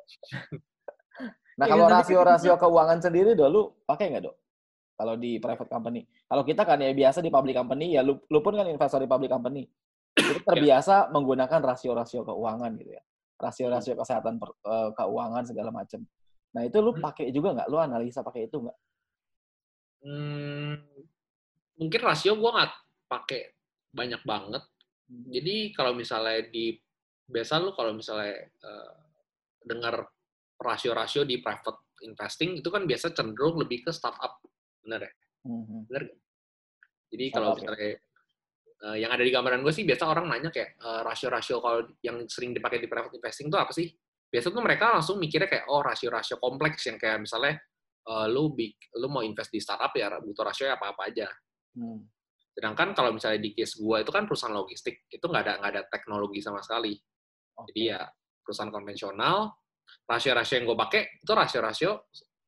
[1.56, 4.36] nah Iya, kalau rasio-rasio keuangan sendiri, Dok, lu pakai nggak, Dok?
[4.96, 6.02] Kalau di private company.
[6.26, 9.08] Kalau kita kan ya biasa di public company, ya lu, lu pun kan investor di
[9.08, 9.64] public company.
[10.16, 13.04] Itu terbiasa menggunakan rasio-rasio keuangan gitu ya.
[13.36, 16.00] Rasio-rasio kesehatan per- eh, keuangan segala macam.
[16.52, 17.04] Nah itu lu Hmm.
[17.04, 17.68] pakai juga nggak?
[17.68, 18.78] Lu analisa pakai itu nggak?
[20.06, 20.76] Hmm,
[21.80, 22.74] mungkin rasio gue nggak
[23.08, 23.42] pakai
[23.92, 24.64] banyak banget.
[25.06, 26.74] Jadi kalau misalnya di
[27.26, 28.94] biasa lu kalau misalnya eh,
[29.66, 30.06] dengar
[30.62, 34.40] rasio-rasio di private investing itu kan biasa cenderung lebih ke startup,
[34.84, 35.14] bener ya?
[35.46, 35.80] Mhm.
[37.12, 37.58] Jadi kalau ya.
[37.62, 37.92] misalnya
[38.86, 42.26] eh, yang ada di gambaran gue sih biasa orang nanya kayak eh, rasio-rasio kalau yang
[42.30, 43.88] sering dipakai di private investing itu apa sih?
[44.26, 47.62] Biasa tuh mereka langsung mikirnya kayak oh rasio-rasio kompleks yang kayak misalnya
[48.06, 51.30] eh, lu big, lu mau invest di startup ya butuh rasio apa-apa aja.
[51.76, 52.02] Hmm.
[52.56, 55.82] Sedangkan kalau misalnya di case gue itu kan perusahaan logistik, itu nggak ada nggak ada
[55.92, 56.96] teknologi sama sekali.
[57.56, 58.00] Jadi ya
[58.40, 59.52] perusahaan konvensional,
[60.08, 61.92] rasio-rasio yang gue pakai itu rasio-rasio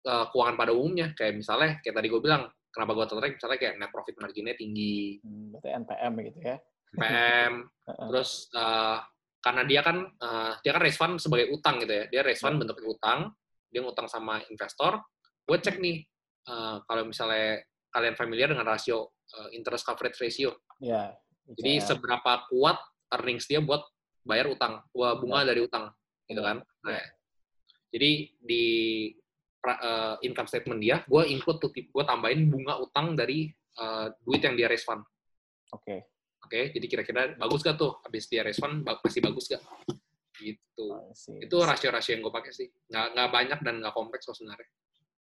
[0.07, 1.11] eh, keuangan pada umumnya.
[1.11, 5.19] Kayak misalnya, kayak tadi gue bilang, kenapa gue tertarik misalnya kayak net profit marginnya tinggi,
[5.19, 6.57] Hmm, berarti NPM gitu ya.
[6.95, 7.53] PM,
[7.91, 8.07] Heeh.
[8.07, 8.97] terus eh,
[9.43, 12.55] karena dia kan eh, dia kan raise fund sebagai utang gitu ya, dia raise fund
[12.63, 13.19] bentuknya utang,
[13.67, 15.03] dia ngutang sama investor.
[15.43, 15.99] Gue cek nih
[16.47, 17.59] eh, kalau misalnya
[17.91, 20.55] kalian familiar dengan rasio eh, interest coverage ratio.
[20.79, 21.15] Ya.
[21.47, 22.75] Jadi seberapa kuat
[23.15, 23.83] earnings dia buat
[24.27, 25.87] bayar utang, buat bunga dari utang,
[26.27, 26.47] gitu Iya.
[26.51, 26.57] kan?
[26.83, 27.03] Nah,
[27.91, 28.65] jadi di
[29.67, 34.55] eh, income statement dia, gue include tuh, gue tambahin bunga utang dari eh, duit yang
[34.55, 35.03] dia raise fund.
[35.75, 36.07] Oke.
[36.47, 37.99] Oke, jadi kira-kira bagus gak tuh?
[38.07, 39.59] Habis dia raise fund, masih bagus gak?
[40.39, 40.87] Gitu.
[41.17, 41.43] See.
[41.43, 42.69] Itu rasio-rasio yang gue pakai sih.
[42.87, 44.69] Nggak, nggak banyak dan nggak kompleks kok sebenarnya.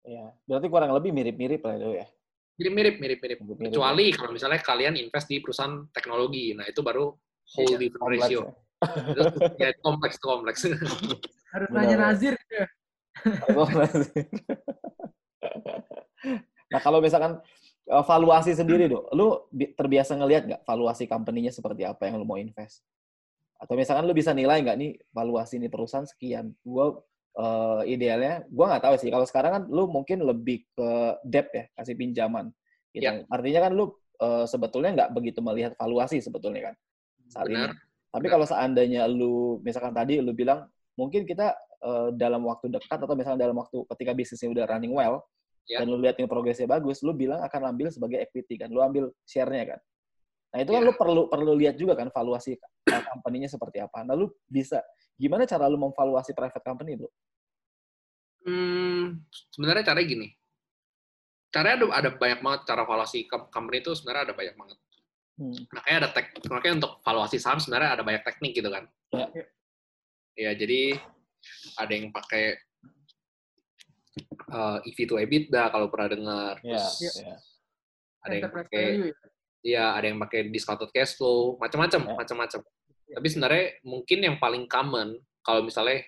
[0.06, 0.24] Iya.
[0.48, 2.06] Berarti kurang lebih mirip-mirip lah itu ya.
[2.60, 3.38] Mirip-mirip, mirip-mirip.
[3.72, 7.08] Kecuali kalau misalnya kalian invest di perusahaan teknologi, nah itu baru
[7.56, 8.40] whole Iya, different ratio.
[8.44, 8.52] ya.
[9.60, 10.60] Ya, kompleks, kompleks.
[11.56, 11.96] Harus nanya.
[12.12, 12.36] Nazir.
[12.52, 12.68] ya.
[16.70, 17.40] Nah kalau misalkan
[17.90, 22.26] eh, valuasi sendiri dok, lu bi- terbiasa ngelihat nggak valuasi company-nya seperti apa yang lu
[22.28, 22.84] mau invest?
[23.58, 26.94] Atau misalkan lu bisa nilai nggak nih valuasi ini perusahaan sekian, gua
[27.38, 29.10] uh, idealnya, gue nggak tahu sih.
[29.12, 30.88] Kalau sekarang kan lu mungkin lebih ke
[31.22, 32.50] debt ya, kasih pinjaman.
[32.90, 33.06] Gitu.
[33.06, 33.22] Ya.
[33.30, 36.74] Artinya kan lu uh, sebetulnya nggak begitu melihat valuasi sebetulnya kan
[37.30, 37.70] saat Benar.
[37.70, 37.76] ini.
[38.10, 38.32] Tapi Benar.
[38.34, 40.66] kalau seandainya lu, misalkan tadi lu bilang,
[40.98, 41.54] mungkin kita
[41.86, 45.22] uh, dalam waktu dekat atau misalnya dalam waktu ketika bisnisnya udah running well,
[45.70, 45.78] Ya.
[45.84, 49.14] dan lu lihat ini progresnya bagus, lu bilang akan ambil sebagai equity kan, lu ambil
[49.22, 49.80] share-nya kan.
[50.50, 50.88] Nah itu kan Ya.
[50.90, 52.58] lu perlu perlu lihat juga kan valuasi
[52.90, 54.02] company-nya seperti apa.
[54.02, 54.82] Nah lu bisa
[55.20, 57.08] gimana cara lu memvaluasi private company lu?
[58.40, 59.20] Hmm,
[59.52, 60.28] sebenarnya caranya gini.
[61.52, 64.78] Caranya ada, ada banyak banget cara valuasi com- company itu sebenarnya ada banyak banget.
[65.36, 65.56] Hmm.
[65.76, 68.88] Makanya ada tek, makanya untuk valuasi saham sebenarnya ada banyak teknik gitu kan.
[69.12, 69.26] Ya.
[70.40, 70.96] Ya, jadi
[71.76, 72.56] ada yang pakai
[74.48, 76.54] uh, EV to EBITDA kalau pernah dengar.
[76.64, 77.36] Ya, Terus ya.
[78.24, 79.28] ada yang pakai value ya.
[79.60, 82.60] ya ada yang pakai discounted cash flow, macam-macam, Ya.
[83.16, 86.04] Tapi sebenarnya mungkin yang paling common kalau misalnya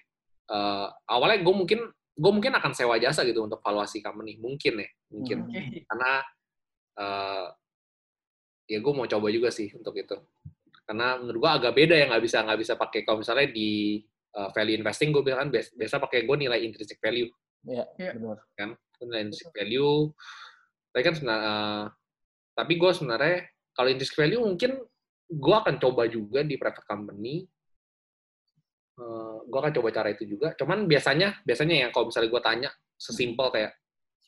[0.49, 1.81] uh, awalnya gue mungkin
[2.12, 5.57] gue mungkin akan sewa jasa gitu untuk valuasi company, mungkin ya, mungkin Hmm.
[5.57, 5.81] Oke.
[5.88, 6.11] karena
[7.01, 7.47] uh,
[8.69, 10.15] ya gue mau coba juga sih untuk itu
[10.85, 14.01] karena menurut gue agak beda ya nggak bisa nggak bisa pakai kalau misalnya di
[14.37, 17.29] uh, value investing gue bilang kan biasa, biasa pakai gue nilai intrinsic value
[17.62, 18.19] Ya, Iya.
[18.19, 18.43] benar.
[18.99, 20.11] Gua nilai intrinsic value
[20.93, 21.85] tapi kan sebenarnya uh,
[22.53, 23.37] tapi gue sebenarnya
[23.73, 24.73] kalau intrinsic value mungkin
[25.33, 27.49] gue akan coba juga di private company.
[28.92, 30.53] Uh, gue akan coba cara itu juga.
[30.53, 33.73] Cuman biasanya biasanya yang kalau misalnya gue tanya sesimpel kayak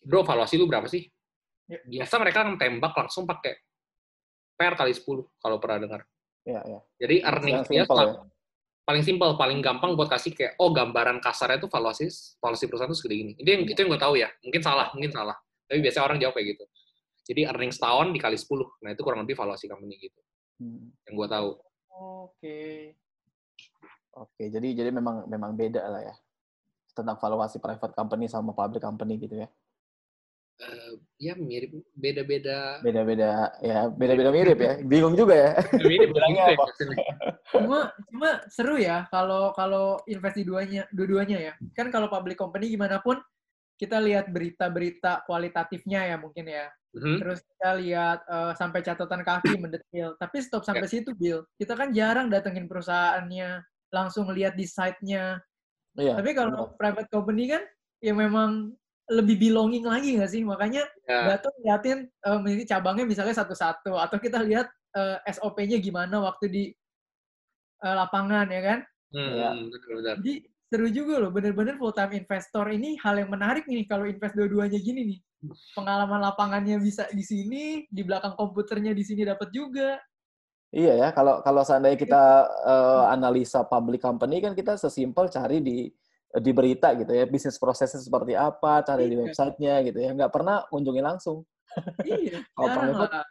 [0.01, 1.05] bro valuasi lu berapa sih?
[1.65, 1.81] Ya.
[1.81, 3.57] biasa mereka tembak langsung pakai
[4.53, 5.01] per kali 10
[5.41, 6.01] kalau pernah dengar.
[6.45, 6.81] Ya, ya.
[7.01, 8.13] jadi Yang earnings dia simple ya.
[8.85, 12.05] paling simpel paling gampang buat kasih kayak oh gambaran kasarnya itu valuasi
[12.37, 13.33] valuasi perusahaan itu segede gini.
[13.41, 14.29] Itu yang itu yang gue tahu ya.
[14.45, 15.37] Mungkin salah mungkin salah.
[15.65, 16.65] Tapi biasanya orang jawab kayak gitu.
[17.33, 20.21] Jadi earnings tahun dikali 10 nah itu kurang lebih valuasi company gitu
[20.63, 20.95] Hmm.
[21.11, 21.51] yang gue tahu
[21.95, 22.91] Oke.
[24.15, 26.15] Oke, jadi jadi memang memang beda lah ya
[26.95, 29.49] tentang valuasi private company sama public company gitu ya.
[30.55, 34.75] Eh, ya mirip beda-beda Beda-beda ya, beda-beda mirip ya.
[34.87, 35.51] Bingung juga ya.
[35.83, 36.67] mirip Bilangnya ya apa?
[37.51, 41.53] Cuma cuma seru ya kalau kalau invest di duanya dua-duanya ya.
[41.75, 43.19] Kan kalau public company gimana pun
[43.75, 46.71] kita lihat berita-berita kualitatifnya ya mungkin ya.
[46.95, 47.19] Mhm.
[47.21, 50.15] Terus kita lihat eh, sampai catatan kaki mendetail.
[50.15, 51.43] Tapi stop sampai situ, Bill.
[51.59, 55.43] Kita kan jarang datengin perusahaannya, langsung lihat di site-nya.
[55.99, 56.19] Iya.
[56.19, 57.63] Tapi kalau private company kan
[57.99, 58.75] ya memang
[59.11, 60.43] lebih belonging lagi nggak sih?
[60.47, 66.23] Makanya ya datang liatin eh, ini cabangnya misalnya satu-satu atau kita lihat eh, SOP-nya gimana
[66.23, 66.65] waktu di
[67.83, 68.79] eh, lapangan ya kan.
[69.15, 69.51] hmm, Ya.
[70.19, 74.35] Jadi seru juga loh, bener-bener full time investor ini hal yang menarik nih kalau invest
[74.35, 75.19] dua-duanya gini nih.
[75.79, 80.03] Pengalaman lapangannya bisa di sini, di belakang komputernya di sini dapat juga.
[80.75, 82.23] Iya ya, kalau kalau seandainya kita
[82.67, 85.87] eh, analisa public company kan kita sesimpel cari di
[86.35, 89.31] di berita gitu ya, bisnis prosesnya seperti apa, cari di Iya.
[89.31, 91.47] websitenya gitu ya, nggak pernah kunjungi langsung.
[92.03, 93.25] Iya, Kalau jarang lah,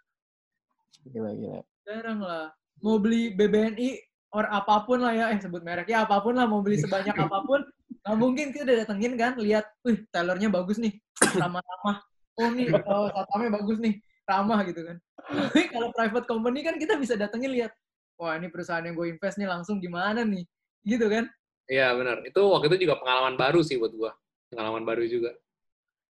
[1.04, 1.60] Gila gila.
[1.84, 2.46] jarang lah.
[2.80, 6.60] Mau beli BBNI or apa pun lah ya, eh sebut mereknya apa pun lah, mau
[6.66, 7.62] beli sebanyak apa pun,
[8.04, 10.98] nggak mungkin kita udah datengin kan, lihat, wih tellernya bagus nih,
[11.38, 12.02] ramah-ramah.
[12.42, 13.94] Oh nih, oh, satamnya bagus nih,
[14.26, 14.98] ramah gitu kan.
[15.54, 17.72] Tapi kalau private company kan kita bisa datengin lihat,
[18.18, 20.44] wah ini perusahaan yang gue invest nih langsung gimana nih,
[20.84, 21.30] gitu kan.
[21.64, 24.12] Iya benar itu waktu itu juga pengalaman baru sih buat gue
[24.52, 25.32] pengalaman baru juga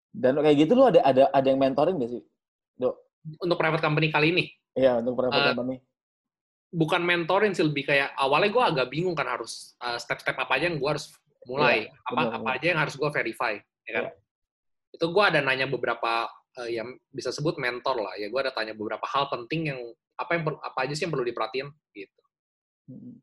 [0.10, 2.24] Dan kayak gitu lu ada ada ada yang mentoring nggak sih?
[3.38, 5.76] untuk private company kali ini Iya, untuk private Eh, company.
[6.74, 10.74] Bukan mentorin sih lebih kayak awalnya gue agak bingung kan harus uh, step-step apa aja
[10.74, 11.14] yang gue harus
[11.46, 13.54] mulai Iya, apa apa aja yang harus gue verify
[13.86, 14.12] ya kan Iya.
[14.98, 16.26] itu gue ada nanya beberapa
[16.58, 19.80] uh, yang bisa sebut mentor lah ya gue ada tanya beberapa hal penting yang
[20.18, 22.20] apa yang apa aja sih yang perlu diperhatiin gitu
[22.84, 23.16] Mm.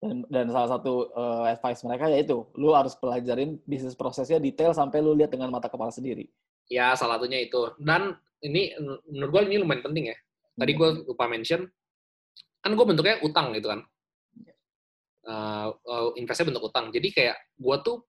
[0.00, 5.04] Dan, dan salah satu eh, advice mereka yaitu lu harus pelajarin bisnis prosesnya detail sampai
[5.04, 6.32] lu lihat dengan mata kepala sendiri.
[6.72, 8.72] ya salah satunya itu dan ini
[9.12, 10.16] menurut gue ini lumayan penting ya
[10.56, 11.68] tadi gue lupa mention
[12.66, 13.80] kan gue bentuknya utang gitu kan
[15.30, 18.02] uh, uh, investnya bentuk utang jadi kayak gue tuh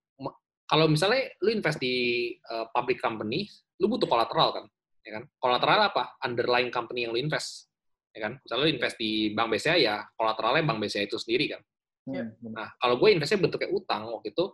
[0.67, 3.45] kalau misalnya lu invest di uh, public company
[3.77, 4.65] lu butuh kolateral kan
[5.05, 7.69] ya kan kolateral apa underlying company yang lu invest
[8.11, 11.61] ya kan misalnya lu invest di bank BCA ya kolateralnya bank BCA itu sendiri kan
[12.07, 12.23] Iya.
[12.39, 12.55] Hmm.
[12.55, 14.45] Nah, kalau gue investnya bentuknya utang, waktu itu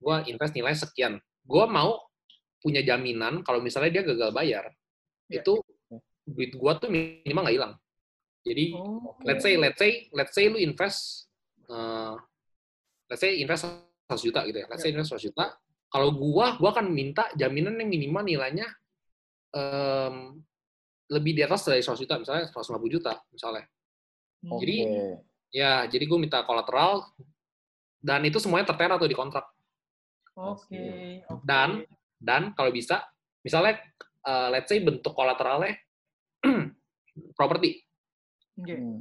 [0.00, 1.18] gue invest nilai sekian.
[1.42, 1.98] Gue mau
[2.62, 4.70] punya jaminan kalau misalnya dia gagal bayar,
[5.28, 5.42] Iya.
[5.42, 5.58] itu
[6.30, 7.74] duit gue tuh minimal nggak hilang.
[8.50, 11.30] Jadi, Oh, let's say, let's say, let's say lu invest,
[11.70, 12.18] uh,
[13.06, 13.70] let's say invest
[14.10, 14.66] 100 juta gitu ya.
[14.66, 15.54] Let's say invest 100 juta.
[15.90, 18.66] Kalau gue, gue akan minta jaminan yang minimal nilainya
[19.50, 20.38] em,
[21.10, 23.66] lebih di atas dari 100 juta, misalnya 150 juta, misalnya.
[24.46, 24.62] Oke.
[24.62, 24.76] Jadi,
[25.50, 27.10] Ya, jadi gue minta kolateral
[27.98, 29.50] dan itu semuanya tertera tuh di kontrak.
[30.38, 30.78] Oke.
[31.26, 31.42] oke.
[31.42, 31.82] Dan
[32.22, 33.02] dan kalau bisa
[33.42, 33.82] misalnya
[34.30, 35.74] uh, let's say bentuk kolateralnya
[37.38, 37.82] properti.
[38.60, 38.74] Oke.
[38.76, 39.00] Hmm.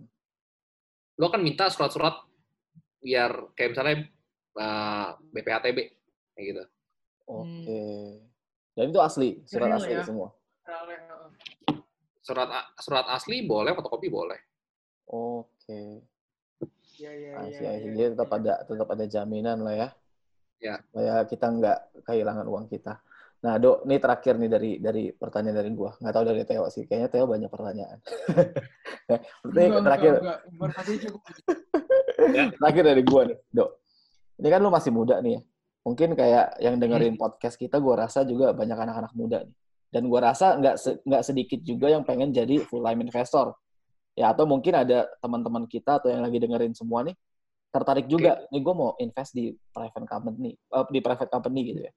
[1.20, 2.16] Lo kan minta surat-surat
[3.04, 3.96] biar kayak misalnya
[4.56, 5.78] uh, BPHTB
[6.36, 6.64] kayak gitu.
[7.28, 7.84] Oke.
[8.74, 10.04] Dan itu asli, surat Real asli ya?
[10.08, 10.32] semua.
[10.64, 11.00] Heeh.
[12.24, 14.40] Surat surat asli boleh, fotokopi boleh.
[15.12, 16.08] Oke.
[17.00, 17.52] Iya, iya, iya.
[17.56, 17.88] see, I see.
[17.88, 18.40] iya, Jadi tetap iya.
[18.40, 19.90] ada tetap ada jaminan lah ya.
[20.60, 20.76] Ya.
[20.92, 23.00] Supaya kita nggak kehilangan uang kita.
[23.40, 25.96] Nah, Dok, ini terakhir nih dari dari pertanyaan dari gua.
[25.96, 26.84] Nggak tahu dari Teo sih.
[26.84, 27.98] Kayaknya Teo banyak pertanyaan.
[29.10, 30.70] Nah, Enggak, terakhir enggak, enggak.
[32.62, 33.70] Terakhir dari gua nih, Dok.
[34.38, 35.42] Ini kan lu masih muda nih ya.
[35.82, 39.56] Mungkin kayak yang dengerin podcast kita, gua rasa juga banyak anak-anak muda nih.
[39.90, 43.58] Dan gua rasa nggak se- nggak sedikit juga yang pengen jadi full time investor.
[44.14, 47.16] Ya atau mungkin ada teman-teman kita atau yang lagi dengerin semua nih
[47.72, 48.46] tertarik juga.
[48.54, 51.94] Nih gua mau invest di private company, eh, di private company gitu ya.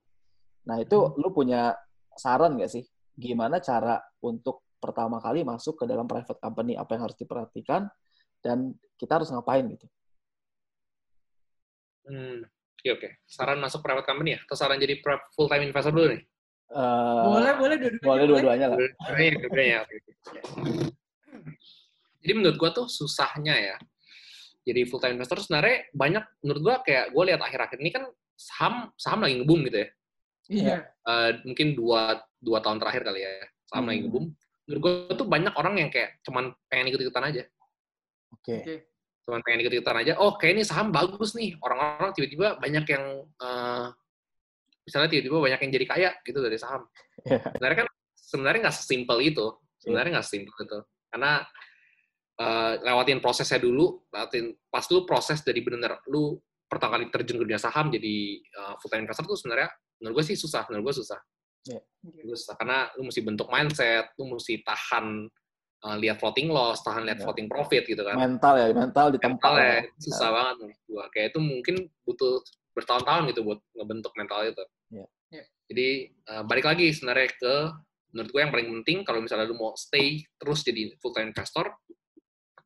[0.68, 1.74] Nah itu lu punya
[2.14, 2.84] saran nggak sih?
[3.18, 6.78] Gimana cara untuk pertama kali masuk ke dalam private company?
[6.78, 7.86] Apa yang harus diperhatikan?
[8.42, 9.86] Dan kita harus ngapain gitu?
[12.06, 12.42] Hmm.
[12.82, 13.08] Oke, oke.
[13.26, 14.40] Saran masuk private company ya?
[14.42, 14.98] Atau saran jadi
[15.38, 16.22] full time investor dulu nih?
[16.72, 18.02] Eh, Boleh, boleh dua-duanya.
[18.02, 18.76] boleh dua-duanya lah.
[18.80, 19.76] Dua-duanya, dua-duanya.
[19.86, 20.12] Oke, oke.
[22.22, 23.76] Jadi menurut gua tuh susahnya ya.
[24.62, 28.90] Jadi full time investor sebenarnya banyak menurut gua kayak gua lihat akhir-akhir ini kan saham
[28.98, 29.88] saham lagi ngebum gitu ya.
[30.50, 30.86] Iya.
[30.88, 33.32] Eh, mungkin dua dua tahun terakhir kali ya
[33.70, 33.90] saham Hmm.
[33.94, 34.24] lagi ngebum.
[34.66, 37.42] Menurut gua tuh banyak orang yang kayak cuman pengen ikut-ikutan aja.
[38.34, 38.86] Oke.
[39.22, 43.86] Cuman pengen ikut-ikutan aja, oh kayak ini saham bagus nih, orang-orang tiba-tiba banyak yang, eh,
[44.82, 46.82] misalnya tiba-tiba banyak yang jadi kaya gitu dari saham.
[47.22, 47.38] Iya.
[47.54, 49.46] Sebenarnya kan, sebenarnya nggak sesimpel itu,
[49.78, 50.78] sebenarnya nggak sesimpel itu.
[51.10, 51.32] Karena
[52.42, 56.34] eh, lewatin prosesnya dulu, lewatin, pas lu proses dari bener lu
[56.66, 59.68] pertama kali terjun ke dunia saham jadi eh, full time investor tuh sebenarnya
[60.02, 61.20] menurut gue sih susah, menurut gue susah.
[61.62, 61.78] Oke.
[62.26, 65.30] Lu susah karena lu mesti bentuk mindset, lu mesti tahan
[65.82, 67.24] eh, lihat floating loss, tahan lihat Iya.
[67.24, 69.38] floating profit gitu kan Mental ya, mental di tempat.
[69.38, 69.80] mental ya ya.
[69.98, 72.34] susah banget menurut gua kayak itu mungkin butuh
[72.72, 75.06] bertahun-tahun gitu buat ngebentuk mental itu Iya.
[75.30, 75.44] Iya.
[75.70, 77.54] jadi eh, balik lagi sebenarnya ke
[78.12, 81.66] menurut gue yang paling penting kalau misalnya lu mau stay terus jadi full time investor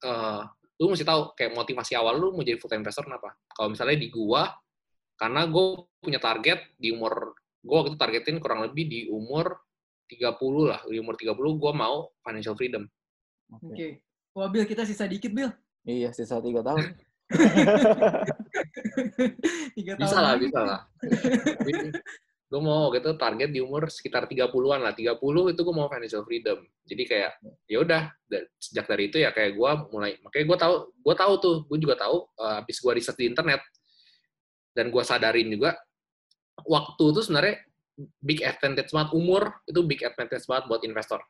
[0.03, 0.43] eh
[0.77, 3.97] lu mesti tahu kayak motivasi awal lu mau jadi full time investor kenapa kalau misalnya
[3.97, 4.45] di gua
[5.17, 5.67] karena gue
[5.99, 7.35] punya target di umur
[7.67, 9.59] gua waktu itu targetin kurang lebih di umur
[10.07, 12.87] 30 lah di umur 30 gua mau financial freedom
[13.47, 13.67] Oke.
[13.73, 13.89] Oke.
[14.37, 15.49] Wah, Bill, kita sisa dikit, Bill.
[15.87, 16.83] Iya, sisa tiga tahun.
[19.77, 20.47] Tiga bisa tahun lah lagi.
[20.47, 20.81] bisa lah
[22.47, 26.63] gue mau gitu target di umur sekitar 30-an lah 30 itu gue mau financial freedom
[26.87, 27.33] jadi kayak
[27.67, 31.33] ya udah da- sejak dari itu ya kayak gue mulai makanya gue tahu gue tahu
[31.43, 33.59] tuh gue juga tahu uh, habis gue riset di internet
[34.77, 35.73] dan gue sadarin juga
[36.63, 37.57] waktu itu sebenarnya
[38.21, 41.25] big advantage banget umur itu big advantage banget buat investor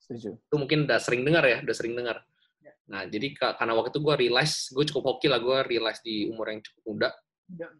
[0.00, 0.40] Setuju.
[0.40, 2.24] itu mungkin udah sering dengar ya udah sering dengar
[2.58, 2.72] Ya.
[2.90, 6.26] nah jadi ka- karena waktu itu gue realize gue cukup hoki lah gue realize di
[6.26, 7.08] umur yang cukup muda
[7.46, 7.70] Udah.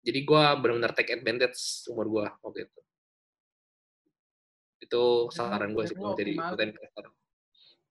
[0.00, 2.80] jadi gue benar-benar take advantage umur gue waktu itu
[4.78, 7.04] itu saran gue sih jadi full time investor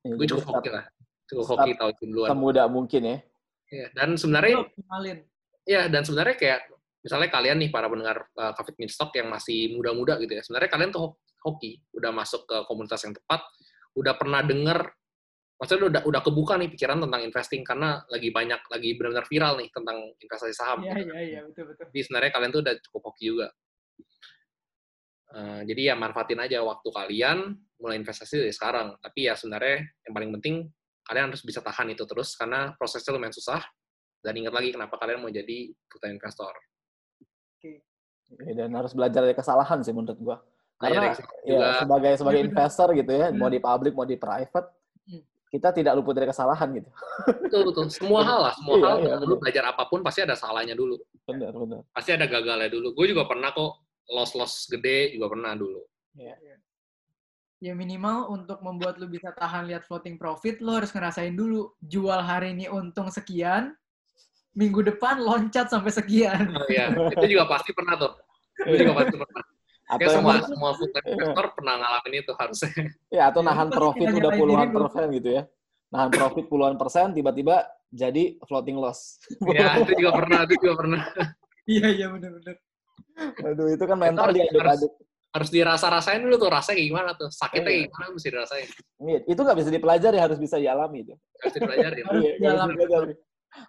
[0.05, 0.85] Ya, gue cukup hoki lah
[1.25, 3.17] cukup hoki tahu itu duluan Semuda mungkin ya.
[3.65, 5.17] Iya, dan sebenarnya optimalin.
[5.65, 6.59] Ya dan sebenarnya kayak
[7.01, 10.89] misalnya kalian nih para pendengar uh, Kafit Stock yang masih muda-muda gitu ya sebenarnya kalian
[10.93, 13.41] tuh ho- hoki udah masuk ke komunitas yang tepat
[13.97, 14.89] udah pernah denger
[15.55, 19.69] maksudnya udah udah kebuka nih pikiran tentang investing karena lagi banyak lagi benar-benar viral nih
[19.71, 21.11] tentang investasi saham Iya, gitu.
[21.15, 21.85] iya, iya, betul, betul.
[21.93, 23.47] Jadi sebenarnya kalian tuh udah cukup hoki juga.
[25.35, 27.37] Eh, jadi ya manfaatin aja waktu kalian
[27.79, 28.95] mulai investasi dari sekarang.
[28.99, 30.55] Tapi ya sebenarnya yang paling penting
[31.05, 33.63] kalian harus bisa tahan itu terus karena prosesnya lumayan susah.
[34.25, 36.53] Dan ingat lagi kenapa kalian mau jadi full time investor.
[38.25, 40.37] Ya, dan harus belajar dari kesalahan sih menurut gua.
[40.81, 41.53] Karena dari kesalahan juga.
[41.53, 43.53] ya sebagai sebagai Iya, investor gitu ya, mau Benar.
[43.53, 44.67] di public mau di private,
[45.05, 45.21] Hmm.
[45.47, 46.89] kita tidak luput dari kesalahan gitu.
[47.45, 47.85] Betul betul.
[47.93, 49.37] Semua hal lah, semua Iya, hal iya, lu benar.
[49.45, 50.97] belajar apa pun pasti ada salahnya dulu.
[51.29, 51.81] Benar, benar.
[51.93, 52.97] Pasti ada gagalnya dulu.
[52.97, 53.71] Gue juga pernah kok
[54.09, 55.85] loss-loss gede juga pernah dulu.
[57.61, 62.19] Ya minimal untuk membuat lu bisa tahan lihat floating profit, lu harus ngerasain dulu jual
[62.19, 63.73] hari ini untung sekian,
[64.55, 66.47] minggu depan loncat sampai sekian.
[66.55, 68.11] Oh, iya, itu juga pasti pernah tuh.
[68.63, 69.43] Itu juga pasti pernah.
[69.85, 72.71] Atau semua mas- semua full time investor pernah ngalamin itu harusnya.
[73.13, 74.77] ya atau Ya, nahan pasti profit udah puluhan lu.
[74.81, 75.43] persen gitu ya.
[75.93, 77.55] Nahan profit puluhan persen tiba-tiba
[77.93, 79.21] jadi floating loss.
[79.45, 81.01] Iya, itu juga pernah, itu juga pernah.
[81.65, 82.55] Iya, iya benar-benar.
[83.45, 84.91] Aduh, itu kan mental harus- diaduk-aduk.
[85.35, 87.27] Harus dirasa-rasain dulu tuh rasanya kayak gimana tuh.
[87.27, 87.67] Sakitnya Iya.
[87.67, 88.67] kayak gimana mesti dirasain.
[89.03, 91.13] Iya, Itu nggak bisa dipelajari, harus bisa dialami itu.
[91.43, 92.03] Harus dipelajarin.
[92.07, 92.51] Harus Iya,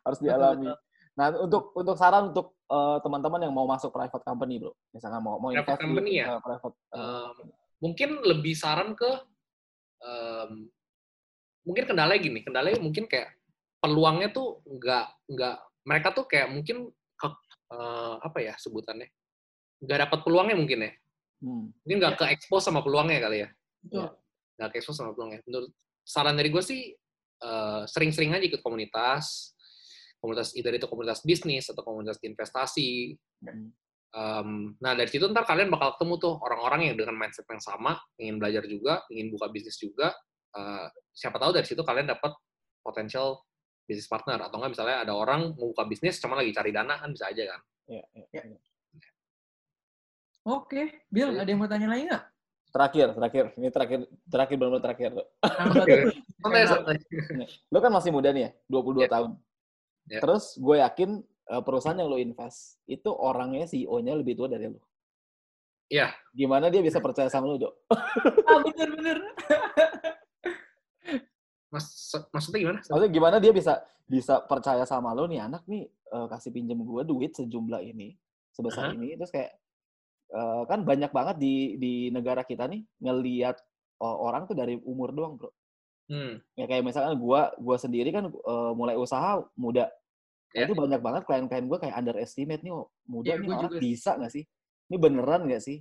[0.04, 0.66] harus dialami.
[0.66, 0.84] Betul, betul.
[1.16, 5.40] Nah, untuk untuk saran untuk uh, teman-teman yang mau masuk private company, bro, misalkan mau
[5.40, 6.26] mau Private invest company di ya?
[6.28, 7.34] uh, private, uh, Um,
[7.80, 9.10] mungkin lebih saran ke
[10.04, 10.68] um,
[11.64, 13.32] mungkin kendalanya gini, kendalanya mungkin kayak
[13.80, 15.56] peluangnya tuh nggak nggak
[15.88, 17.28] mereka tuh kayak mungkin ke,
[17.72, 19.08] uh, apa ya sebutannya?
[19.80, 20.92] Nggak dapat peluangnya mungkin ya?
[21.40, 23.48] Hmm, mungkin nggak ke expose sama peluangnya kali ya?
[23.80, 24.08] Betul.
[24.56, 25.40] nggak ke expose sama peluangnya.
[25.48, 25.72] Menurut
[26.04, 26.92] saran dari gue sih
[27.40, 29.55] uh, sering-sering aja ikut komunitas
[30.20, 33.14] komunitas either itu komunitas bisnis atau komunitas investasi.
[34.16, 38.00] Um, nah dari situ ntar kalian bakal ketemu tuh orang-orang yang dengan mindset yang sama,
[38.16, 40.16] ingin belajar juga, ingin buka bisnis juga.
[40.56, 42.32] Uh, siapa tahu dari situ kalian dapat
[42.80, 43.44] potential
[43.84, 47.12] bisnis partner atau enggak misalnya ada orang mau buka bisnis cuma lagi cari dana kan
[47.12, 47.60] bisa aja kan.
[47.86, 48.42] Iya, iya, Ya.
[48.50, 48.58] iya.
[50.46, 51.42] Oke, Bill, Iya.
[51.42, 52.24] ada yang mau tanya lagi nggak?
[52.70, 53.44] Terakhir, terakhir.
[53.58, 53.98] Ini terakhir,
[54.30, 55.10] terakhir benar-benar terakhir.
[57.72, 59.10] Lo kan masih muda nih ya, 22 Iya.
[59.10, 59.30] tahun.
[60.06, 60.20] Iya.
[60.22, 61.10] Terus gue yakin
[61.50, 64.80] uh, perusahaan yang lo invest, itu orangnya, CEO-nya lebih tua dari lo.
[65.90, 66.14] Iya.
[66.34, 67.74] Gimana dia bisa percaya sama lo, Dok?
[68.46, 69.18] Ah, bener-bener.
[71.70, 71.86] Mas,
[72.30, 72.78] maksudnya gimana?
[72.82, 73.74] Maksudnya gimana dia bisa
[74.06, 78.14] bisa percaya sama lo nih anak nih eh, kasih pinjam gue duit sejumlah ini
[78.54, 78.94] sebesar Aha.
[78.94, 79.50] ini terus kayak
[80.30, 83.58] eh, kan banyak banget di di negara kita nih ngelihat
[83.98, 85.50] eh, orang tuh dari umur doang bro
[86.06, 86.38] Hmm.
[86.54, 89.90] ya kayak misalkan gua gua sendiri kan eh, mulai usaha muda
[90.54, 90.70] Nah, Ya.
[90.70, 93.80] itu banyak banget klien-klien gue kayak underestimate nih oh, muda Iya, nih gua orang juga.
[93.82, 94.44] bisa nggak sih
[94.86, 95.78] ini beneran nggak sih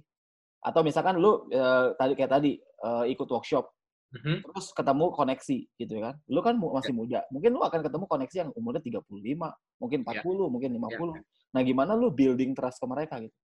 [0.59, 3.71] atau misalkan lu eh, tadi kayak tadi eh, ikut workshop
[4.15, 4.43] Mhm.
[4.43, 6.15] terus ketemu koneksi gitu kan.
[6.25, 7.27] Lu kan mu- masih muda.
[7.27, 11.19] Mungkin lu akan ketemu koneksi yang umurnya 35, mungkin 40, mungkin 50.
[11.51, 13.35] Nah, gimana lu building trust ke mereka gitu?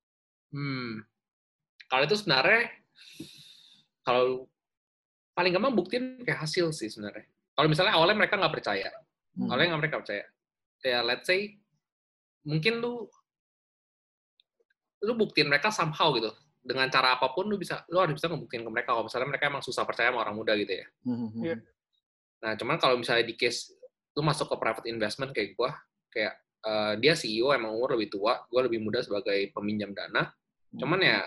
[0.50, 1.04] Hmm.
[1.86, 2.72] Kalau itu sebenarnya
[4.02, 4.48] kalau
[5.32, 7.26] paling gampang buktiin kayak hasil sih sebenarnya.
[7.56, 8.90] Kalau misalnya awalnya mereka nggak percaya,
[9.32, 9.48] Hmm.
[9.48, 10.26] awalnya nggak mereka percaya.
[10.82, 11.56] Ya let's say
[12.44, 13.06] mungkin lu
[15.02, 16.30] lu buktiin mereka somehow gitu
[16.62, 19.50] dengan cara apa pun lu bisa lu harus bisa ngebuktiin ke mereka kalau misalnya mereka
[19.50, 20.86] emang susah percaya sama orang muda gitu ya.
[21.06, 21.56] Hmm, hmm, Iya.
[21.58, 21.66] hmm.
[22.42, 23.74] Nah, cuman kalau misalnya di case
[24.14, 25.74] lu masuk ke private investment kayak gua,
[26.14, 30.30] kayak eh, dia CEO emang umur lebih tua, gua lebih muda sebagai peminjam dana.
[30.72, 31.26] Cuman ya,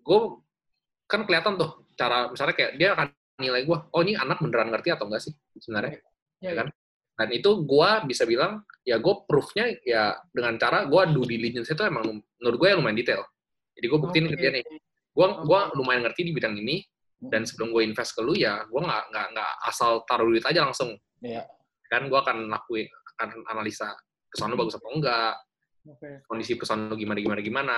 [0.00, 0.20] gue
[1.04, 3.08] kan kelihatan tuh cara misalnya kayak dia akan
[3.38, 5.32] nilai gue, oh ini anak beneran ngerti atau enggak sih
[5.62, 6.02] sebenarnya,
[6.42, 6.68] Ya, ya kan?
[7.18, 11.82] Dan itu gue bisa bilang, ya gue proofnya ya dengan cara gue due diligence itu
[11.82, 13.22] emang menurut gue yang lumayan detail.
[13.74, 14.42] Jadi gue buktiin ke Oke.
[14.42, 14.64] dia nih,
[15.14, 16.82] gue gua lumayan ngerti di bidang ini,
[17.18, 17.34] Hmm.
[17.34, 20.62] dan sebelum gue invest ke lu ya, gue nggak nggak nggak asal taruh duit aja
[20.62, 20.94] langsung.
[21.18, 21.42] Iya.
[21.90, 22.86] Kan gue akan lakuin
[23.18, 23.90] akan analisa
[24.30, 25.34] perusahaan lu bagus atau enggak,
[25.82, 26.22] Oke.
[26.30, 27.76] kondisi perusahaan lu gimana gimana gimana,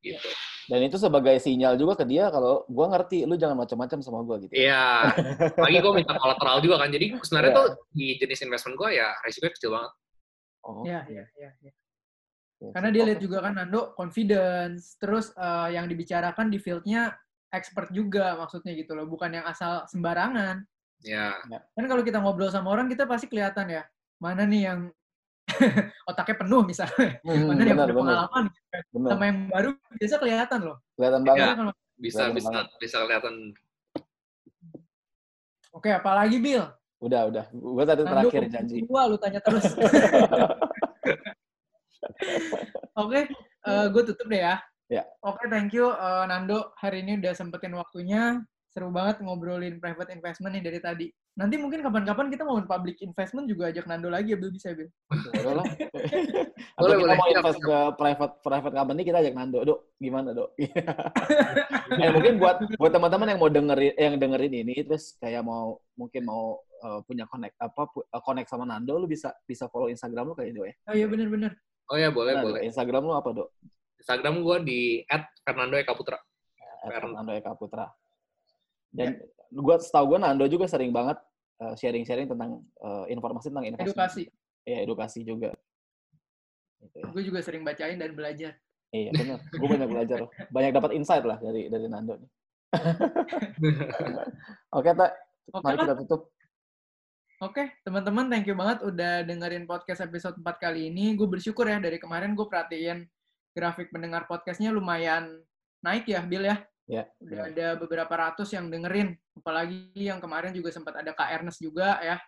[0.00, 0.28] gitu.
[0.70, 4.36] Dan itu sebagai sinyal juga ke dia kalau gua ngerti, lu jangan macam-macam sama gua
[4.40, 4.52] gitu.
[4.54, 5.12] Iya,
[5.58, 6.88] lagi gue minta kolateral juga kan.
[6.94, 7.58] Jadi sebenarnya Iya.
[7.58, 9.92] tuh di jenis investment gue ya resikonya kecil banget.
[10.62, 10.82] Oh.
[10.86, 11.50] Iya, iya, iya.
[11.64, 11.72] iya.
[12.60, 12.70] iya.
[12.70, 17.16] Karena dia lihat juga kan Nando confidence, terus eh, yang dibicarakan di fieldnya
[17.50, 20.62] expert juga maksudnya gitu loh, bukan yang asal sembarangan.
[21.00, 23.82] Ya, Kan kalau kita ngobrol sama orang kita pasti kelihatan ya,
[24.20, 24.80] mana nih yang
[26.10, 28.82] otaknya penuh misalnya, Hmm, mana yang punya pengalaman, gitu kan.
[28.90, 29.10] benar.
[29.10, 30.76] sama yang baru biasa kelihatan loh.
[30.94, 31.46] Kelihatan banget.
[31.46, 31.54] Ya.
[31.96, 32.66] Bisa Kelihatan bisa banget.
[32.78, 33.34] bisa kelihatan.
[35.70, 36.64] Oke, apalagi Bill?
[36.98, 37.44] Udah, udah.
[37.52, 38.76] Gua tadi Nando terakhir janji.
[38.84, 39.64] dua, lu tanya terus.
[42.96, 43.20] Oke,
[43.64, 44.56] gue tutup deh ya.
[44.90, 45.06] Ya.
[45.22, 46.74] Oke, thank you eh, Nando.
[46.76, 48.42] Hari ini udah sempetin waktunya.
[48.70, 51.06] Seru banget ngobrolin private investment nih dari tadi.
[51.34, 54.86] Nanti mungkin kapan-kapan kita mau public investment juga ajak Nando lagi ya, Bill bisa, Bill.
[55.10, 55.66] Boleh lah.
[56.78, 57.18] Atau Boleh, kita boleh.
[57.18, 59.58] mau invest ke private private company kita ajak Nando.
[59.66, 60.54] Dok, gimana, Dok?
[62.00, 66.22] ya, mungkin buat buat teman-teman yang mau dengerin yang dengerin ini terus kayak mau mungkin
[66.30, 70.30] mau uh, punya connect apa pu- uh, connect sama Nando lu bisa bisa follow Instagram
[70.30, 70.74] lu kayak Dok ya.
[70.86, 71.58] Oh iya, bener-bener.
[71.90, 72.60] Oh ya boleh Nah, boleh.
[72.70, 73.50] Instagram lu apa, Dok?
[73.98, 74.80] Instagram gue di
[75.42, 76.22] @fernando_eka_putra.
[76.80, 77.12] At Fern.
[77.12, 77.92] Nando Eka Putra.
[78.90, 79.22] Dan
[79.54, 81.18] gua setahu gua Nando juga sering banget
[81.62, 84.26] uh, sharing-sharing tentang uh, informasi tentang investasi.
[84.26, 84.66] Edukasi.
[84.66, 85.50] Ya, edukasi juga.
[86.80, 87.04] Gitu ya.
[87.12, 88.56] Gue juga sering bacain dan belajar.
[88.90, 90.30] Iya benar, gue banyak belajar, loh.
[90.50, 92.30] banyak dapat insight lah dari dari Nando nih.
[94.78, 95.10] Oke, tak,
[95.54, 96.34] Oke mari kita tutup.
[97.40, 101.14] Oke, teman-teman, thank you banget udah dengerin podcast episode 4 kali ini.
[101.14, 103.06] Gue bersyukur ya, dari kemarin gue perhatiin
[103.54, 105.38] grafik pendengar podcastnya lumayan
[105.86, 106.58] naik ya, Bill ya.
[106.90, 109.14] Ya, Udah ada beberapa ratus yang dengerin.
[109.38, 112.18] Apalagi yang kemarin juga sempat ada Kak Ernest juga ya.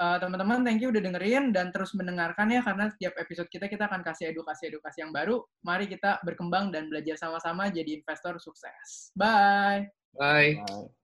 [0.00, 3.84] Eh, teman-teman, thank you udah dengerin dan terus mendengarkan ya, karena setiap episode kita, kita
[3.84, 5.44] akan kasih edukasi-edukasi yang baru.
[5.60, 9.12] Mari kita berkembang dan belajar sama-sama jadi investor sukses.
[9.12, 9.92] Bye!
[10.16, 10.64] Bye.
[10.64, 10.99] Bye.